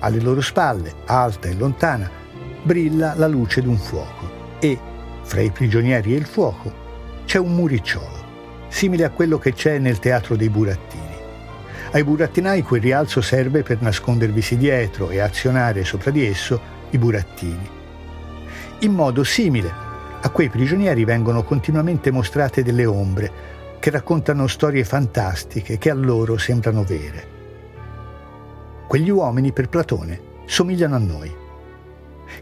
Alle 0.00 0.20
loro 0.20 0.42
spalle, 0.42 0.92
alta 1.06 1.48
e 1.48 1.54
lontana, 1.54 2.10
brilla 2.62 3.14
la 3.16 3.28
luce 3.28 3.62
d'un 3.62 3.78
fuoco 3.78 4.58
e, 4.60 4.78
fra 5.22 5.40
i 5.40 5.50
prigionieri 5.50 6.12
e 6.12 6.18
il 6.18 6.26
fuoco, 6.26 6.70
c'è 7.24 7.38
un 7.38 7.54
muricciolo, 7.54 8.66
simile 8.68 9.04
a 9.04 9.10
quello 9.10 9.38
che 9.38 9.54
c'è 9.54 9.78
nel 9.78 10.00
teatro 10.00 10.36
dei 10.36 10.50
burattini. 10.50 11.16
Ai 11.92 12.04
burattinai 12.04 12.62
quel 12.62 12.82
rialzo 12.82 13.22
serve 13.22 13.62
per 13.62 13.80
nascondervisi 13.80 14.56
dietro 14.56 15.08
e 15.08 15.20
azionare 15.20 15.84
sopra 15.84 16.10
di 16.10 16.26
esso 16.26 16.60
i 16.90 16.98
burattini. 16.98 17.70
In 18.80 18.92
modo 18.92 19.24
simile 19.24 19.91
a 20.24 20.30
quei 20.30 20.48
prigionieri 20.48 21.04
vengono 21.04 21.42
continuamente 21.42 22.12
mostrate 22.12 22.62
delle 22.62 22.86
ombre 22.86 23.30
che 23.80 23.90
raccontano 23.90 24.46
storie 24.46 24.84
fantastiche 24.84 25.78
che 25.78 25.90
a 25.90 25.94
loro 25.94 26.38
sembrano 26.38 26.84
vere. 26.84 27.26
Quegli 28.86 29.10
uomini 29.10 29.52
per 29.52 29.68
Platone 29.68 30.20
somigliano 30.46 30.94
a 30.94 30.98
noi. 30.98 31.34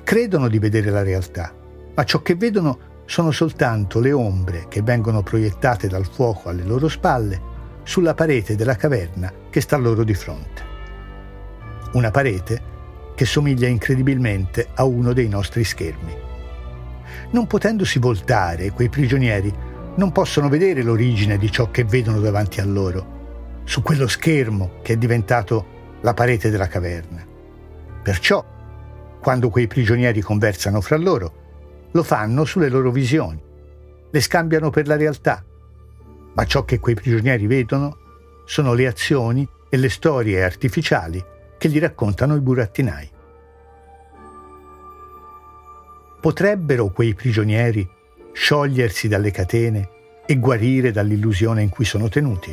Credono 0.04 0.48
di 0.48 0.58
vedere 0.58 0.90
la 0.90 1.02
realtà, 1.02 1.54
ma 1.94 2.04
ciò 2.04 2.20
che 2.20 2.34
vedono 2.34 2.88
sono 3.06 3.30
soltanto 3.30 3.98
le 3.98 4.12
ombre 4.12 4.66
che 4.68 4.82
vengono 4.82 5.22
proiettate 5.22 5.88
dal 5.88 6.06
fuoco 6.06 6.50
alle 6.50 6.64
loro 6.64 6.86
spalle 6.86 7.40
sulla 7.82 8.12
parete 8.12 8.56
della 8.56 8.76
caverna 8.76 9.32
che 9.48 9.62
sta 9.62 9.78
loro 9.78 10.04
di 10.04 10.14
fronte. 10.14 10.62
Una 11.94 12.10
parete 12.10 12.62
che 13.14 13.24
somiglia 13.24 13.68
incredibilmente 13.68 14.68
a 14.74 14.84
uno 14.84 15.14
dei 15.14 15.28
nostri 15.28 15.64
schermi. 15.64 16.28
Non 17.30 17.46
potendosi 17.46 17.98
voltare, 17.98 18.70
quei 18.70 18.88
prigionieri 18.88 19.52
non 19.96 20.12
possono 20.12 20.48
vedere 20.48 20.82
l'origine 20.82 21.36
di 21.36 21.50
ciò 21.50 21.70
che 21.70 21.84
vedono 21.84 22.20
davanti 22.20 22.60
a 22.60 22.64
loro, 22.64 23.62
su 23.64 23.82
quello 23.82 24.08
schermo 24.08 24.78
che 24.82 24.94
è 24.94 24.96
diventato 24.96 25.98
la 26.00 26.14
parete 26.14 26.50
della 26.50 26.68
caverna. 26.68 27.26
Perciò, 28.02 28.44
quando 29.20 29.50
quei 29.50 29.66
prigionieri 29.66 30.20
conversano 30.20 30.80
fra 30.80 30.96
loro, 30.96 31.88
lo 31.92 32.02
fanno 32.02 32.44
sulle 32.44 32.68
loro 32.68 32.90
visioni, 32.90 33.42
le 34.10 34.20
scambiano 34.20 34.70
per 34.70 34.86
la 34.86 34.96
realtà, 34.96 35.44
ma 36.32 36.44
ciò 36.44 36.64
che 36.64 36.78
quei 36.78 36.94
prigionieri 36.94 37.46
vedono 37.46 37.98
sono 38.44 38.72
le 38.72 38.86
azioni 38.86 39.46
e 39.68 39.76
le 39.76 39.88
storie 39.88 40.42
artificiali 40.42 41.22
che 41.58 41.68
gli 41.68 41.78
raccontano 41.78 42.34
i 42.34 42.40
burattinai. 42.40 43.10
Potrebbero 46.20 46.88
quei 46.88 47.14
prigionieri 47.14 47.88
sciogliersi 48.32 49.08
dalle 49.08 49.30
catene 49.30 49.88
e 50.26 50.36
guarire 50.38 50.90
dall'illusione 50.90 51.62
in 51.62 51.70
cui 51.70 51.86
sono 51.86 52.10
tenuti? 52.10 52.52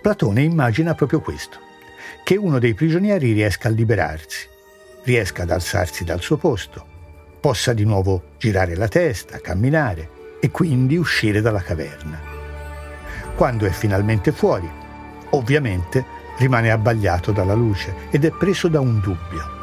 Platone 0.00 0.40
immagina 0.40 0.94
proprio 0.94 1.20
questo, 1.20 1.58
che 2.24 2.36
uno 2.36 2.58
dei 2.58 2.72
prigionieri 2.72 3.32
riesca 3.32 3.68
a 3.68 3.70
liberarsi, 3.70 4.48
riesca 5.04 5.42
ad 5.42 5.50
alzarsi 5.50 6.04
dal 6.04 6.22
suo 6.22 6.38
posto, 6.38 6.86
possa 7.38 7.74
di 7.74 7.84
nuovo 7.84 8.30
girare 8.38 8.74
la 8.74 8.88
testa, 8.88 9.40
camminare 9.40 10.10
e 10.40 10.50
quindi 10.50 10.96
uscire 10.96 11.42
dalla 11.42 11.60
caverna. 11.60 12.18
Quando 13.36 13.66
è 13.66 13.70
finalmente 13.70 14.32
fuori, 14.32 14.70
ovviamente 15.30 16.02
rimane 16.38 16.70
abbagliato 16.70 17.30
dalla 17.30 17.54
luce 17.54 17.94
ed 18.10 18.24
è 18.24 18.30
preso 18.30 18.68
da 18.68 18.80
un 18.80 19.00
dubbio. 19.00 19.57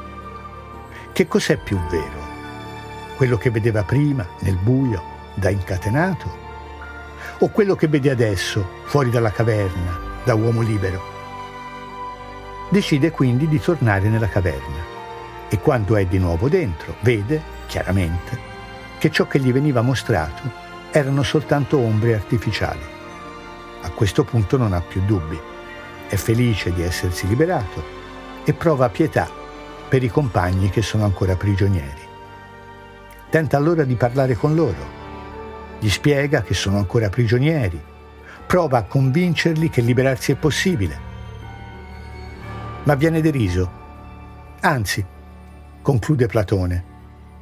Che 1.15 1.29
cos'è 1.29 1.55
più 1.55 1.79
vero? 1.87 3.15
Quello 3.15 3.37
che 3.37 3.49
vedeva 3.49 3.83
prima, 3.83 4.27
nel 4.39 4.57
buio, 4.57 5.01
da 5.35 5.49
incatenato? 5.49 6.29
O 7.37 7.47
quello 7.47 7.73
che 7.75 7.87
vede 7.87 8.11
adesso, 8.11 8.81
fuori 8.83 9.09
dalla 9.09 9.31
caverna, 9.31 9.97
da 10.25 10.35
uomo 10.35 10.59
libero? 10.59 11.01
Decide 12.69 13.11
quindi 13.11 13.47
di 13.47 13.61
tornare 13.61 14.09
nella 14.09 14.27
caverna 14.27 14.83
e 15.47 15.57
quando 15.59 15.95
è 15.95 16.05
di 16.05 16.17
nuovo 16.17 16.49
dentro 16.49 16.97
vede, 16.99 17.41
chiaramente, 17.67 18.37
che 18.97 19.09
ciò 19.09 19.25
che 19.25 19.39
gli 19.39 19.53
veniva 19.53 19.79
mostrato 19.79 20.51
erano 20.91 21.23
soltanto 21.23 21.77
ombre 21.77 22.15
artificiali. 22.15 22.83
A 23.83 23.89
questo 23.91 24.25
punto 24.25 24.57
non 24.57 24.73
ha 24.73 24.81
più 24.81 24.99
dubbi, 25.05 25.39
è 26.09 26.15
felice 26.17 26.73
di 26.73 26.81
essersi 26.81 27.25
liberato 27.25 27.81
e 28.43 28.51
prova 28.51 28.89
pietà 28.89 29.43
per 29.87 30.03
i 30.03 30.09
compagni 30.09 30.69
che 30.69 30.81
sono 30.81 31.05
ancora 31.05 31.35
prigionieri. 31.35 32.03
Tenta 33.29 33.57
allora 33.57 33.83
di 33.83 33.95
parlare 33.95 34.35
con 34.35 34.55
loro, 34.55 34.93
gli 35.79 35.89
spiega 35.89 36.41
che 36.41 36.53
sono 36.53 36.77
ancora 36.77 37.09
prigionieri, 37.09 37.81
prova 38.45 38.79
a 38.79 38.83
convincerli 38.83 39.69
che 39.69 39.81
liberarsi 39.81 40.31
è 40.31 40.35
possibile 40.35 41.13
ma 42.85 42.95
viene 42.95 43.21
deriso. 43.21 43.83
Anzi, 44.61 45.05
conclude 45.81 46.27
Platone, 46.27 46.83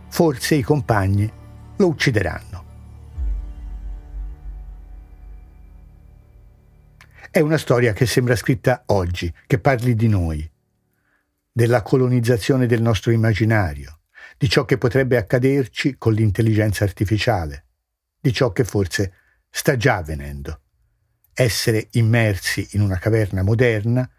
forse 0.10 0.56
i 0.56 0.62
compagni 0.62 1.32
lo 1.78 1.88
uccideranno. 1.88 2.62
È 7.30 7.40
una 7.40 7.58
storia 7.58 7.94
che 7.94 8.06
sembra 8.06 8.36
scritta 8.36 8.84
oggi, 8.88 9.34
che 9.48 9.60
parli 9.60 9.96
di 9.96 10.08
noi, 10.08 10.50
della 11.54 11.84
colonizzazione 11.84 12.66
del 12.66 12.82
nostro 12.82 13.12
immaginario, 13.12 14.00
di 14.38 14.50
ciò 14.50 14.66
che 14.66 14.80
potrebbe 14.80 15.18
accaderci 15.18 15.98
con 16.00 16.14
l'intelligenza 16.14 16.84
artificiale, 16.84 17.68
di 18.20 18.34
ciò 18.34 18.52
che 18.52 18.64
forse 18.64 19.14
sta 19.50 19.78
già 19.78 19.98
avvenendo. 19.98 20.62
Essere 21.32 21.90
immersi 21.92 22.70
in 22.72 22.82
una 22.82 22.98
caverna 22.98 23.44
moderna 23.44 24.10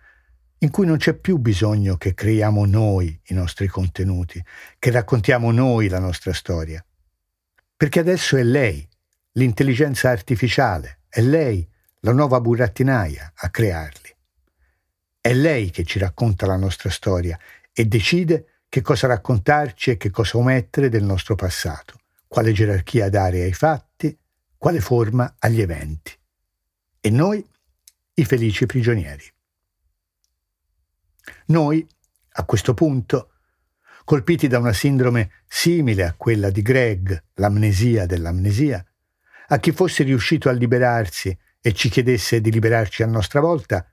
in 0.59 0.71
cui 0.71 0.87
non 0.87 0.97
c'è 0.97 1.15
più 1.15 1.39
bisogno 1.39 1.97
che 1.97 2.15
creiamo 2.15 2.65
noi 2.65 3.21
i 3.25 3.35
nostri 3.35 3.67
contenuti, 3.67 4.43
che 4.79 4.91
raccontiamo 4.91 5.51
noi 5.51 5.89
la 5.89 5.99
nostra 5.99 6.33
storia. 6.33 6.85
Perché 7.77 7.99
adesso 7.99 8.37
è 8.37 8.43
lei, 8.45 8.89
l'intelligenza 9.33 10.11
artificiale, 10.11 11.01
è 11.09 11.21
lei, 11.21 11.69
la 12.01 12.13
nuova 12.13 12.41
burattinaia, 12.41 13.33
a 13.35 13.51
crearli. 13.51 14.04
È 15.27 15.33
lei 15.33 15.71
che 15.71 15.85
ci 15.85 15.99
racconta 15.99 16.45
la 16.45 16.57
nostra 16.57 16.91
storia 16.91 17.39
e 17.73 17.87
decide 17.87 18.59
che 18.69 18.83
cosa 18.83 19.07
raccontarci 19.07 19.93
e 19.93 19.97
che 19.97 20.11
cosa 20.11 20.37
omettere 20.37 20.91
del 20.91 21.03
nostro 21.03 21.35
passato, 21.35 21.99
quale 22.29 22.53
gerarchia 22.53 23.09
dare 23.09 23.41
ai 23.41 23.55
fatti, 23.55 24.15
quale 24.59 24.81
forma 24.81 25.37
agli 25.39 25.63
eventi. 25.63 26.13
E 27.01 27.09
noi, 27.09 27.43
i 28.13 28.25
felici 28.27 28.67
prigionieri. 28.67 29.25
Noi, 31.47 31.87
a 32.33 32.45
questo 32.45 32.75
punto, 32.75 33.31
colpiti 34.05 34.47
da 34.47 34.59
una 34.59 34.75
sindrome 34.75 35.45
simile 35.47 36.05
a 36.05 36.13
quella 36.13 36.51
di 36.51 36.61
Greg, 36.61 37.29
l'amnesia 37.37 38.05
dell'amnesia, 38.05 38.85
a 39.47 39.59
chi 39.59 39.73
fosse 39.73 40.03
riuscito 40.03 40.51
a 40.51 40.53
liberarsi 40.53 41.35
e 41.63 41.73
ci 41.73 41.89
chiedesse 41.89 42.43
di 42.43 42.53
liberarci 42.53 43.03
a 43.03 43.07
nostra 43.07 43.41
volta, 43.41 43.89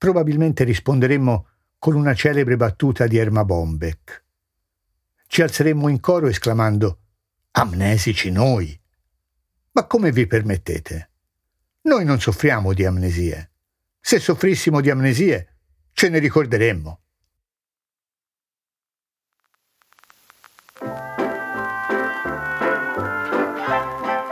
probabilmente 0.00 0.64
risponderemmo 0.64 1.46
con 1.78 1.94
una 1.94 2.14
celebre 2.14 2.56
battuta 2.56 3.06
di 3.06 3.18
Erma 3.18 3.44
Bombeck. 3.44 4.24
Ci 5.26 5.42
alzeremmo 5.42 5.88
in 5.88 6.00
coro 6.00 6.26
esclamando 6.26 7.00
Amnesici 7.50 8.30
noi! 8.30 8.80
Ma 9.72 9.84
come 9.84 10.10
vi 10.10 10.26
permettete? 10.26 11.10
Noi 11.82 12.06
non 12.06 12.18
soffriamo 12.18 12.72
di 12.72 12.86
amnesie. 12.86 13.50
Se 14.00 14.18
soffrissimo 14.18 14.80
di 14.80 14.88
amnesie, 14.88 15.56
ce 15.92 16.08
ne 16.08 16.18
ricorderemmo. 16.18 17.00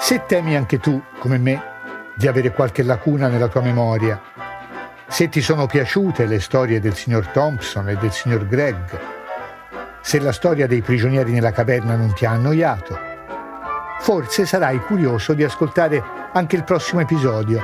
Se 0.00 0.24
temi 0.26 0.56
anche 0.56 0.78
tu, 0.78 0.98
come 1.18 1.36
me, 1.36 1.60
di 2.16 2.26
avere 2.26 2.54
qualche 2.54 2.82
lacuna 2.82 3.28
nella 3.28 3.48
tua 3.48 3.60
memoria, 3.60 4.38
se 5.08 5.28
ti 5.28 5.40
sono 5.40 5.66
piaciute 5.66 6.26
le 6.26 6.38
storie 6.38 6.80
del 6.80 6.94
signor 6.94 7.26
Thompson 7.28 7.88
e 7.88 7.96
del 7.96 8.12
signor 8.12 8.46
Gregg, 8.46 8.86
se 10.00 10.20
la 10.20 10.32
storia 10.32 10.66
dei 10.66 10.82
prigionieri 10.82 11.32
nella 11.32 11.50
caverna 11.50 11.96
non 11.96 12.12
ti 12.14 12.24
ha 12.26 12.32
annoiato, 12.32 12.98
forse 14.00 14.46
sarai 14.46 14.78
curioso 14.80 15.32
di 15.32 15.42
ascoltare 15.42 16.02
anche 16.32 16.56
il 16.56 16.64
prossimo 16.64 17.00
episodio, 17.00 17.60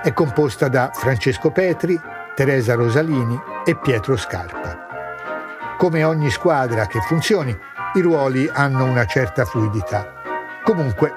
è 0.03 0.13
composta 0.13 0.67
da 0.67 0.89
Francesco 0.93 1.51
Petri, 1.51 1.99
Teresa 2.35 2.73
Rosalini 2.73 3.39
e 3.63 3.77
Pietro 3.77 4.17
Scarpa. 4.17 4.87
Come 5.77 6.03
ogni 6.03 6.31
squadra 6.31 6.87
che 6.87 7.01
funzioni, 7.01 7.55
i 7.93 8.01
ruoli 8.01 8.49
hanno 8.51 8.85
una 8.85 9.05
certa 9.05 9.45
fluidità. 9.45 10.13
Comunque, 10.63 11.13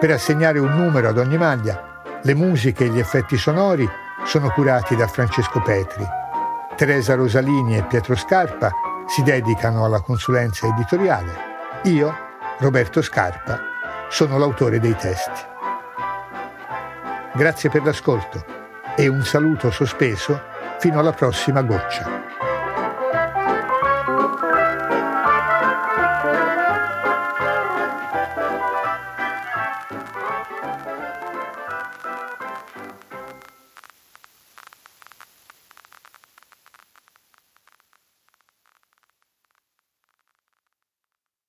per 0.00 0.10
assegnare 0.12 0.58
un 0.58 0.70
numero 0.70 1.08
ad 1.08 1.18
ogni 1.18 1.36
maglia, 1.36 2.02
le 2.22 2.34
musiche 2.34 2.84
e 2.84 2.88
gli 2.88 2.98
effetti 2.98 3.36
sonori 3.36 3.86
sono 4.24 4.50
curati 4.50 4.96
da 4.96 5.06
Francesco 5.06 5.60
Petri. 5.60 6.06
Teresa 6.76 7.14
Rosalini 7.14 7.76
e 7.76 7.84
Pietro 7.84 8.16
Scarpa 8.16 8.70
si 9.06 9.22
dedicano 9.22 9.84
alla 9.84 10.00
consulenza 10.00 10.66
editoriale. 10.66 11.32
Io, 11.84 12.14
Roberto 12.58 13.02
Scarpa, 13.02 13.60
sono 14.08 14.38
l'autore 14.38 14.80
dei 14.80 14.96
testi. 14.96 15.52
Grazie 17.36 17.68
per 17.68 17.82
l'ascolto 17.82 18.44
e 18.94 19.08
un 19.08 19.24
saluto 19.24 19.72
sospeso 19.72 20.40
fino 20.78 21.00
alla 21.00 21.10
prossima 21.10 21.62
goccia. 21.62 22.23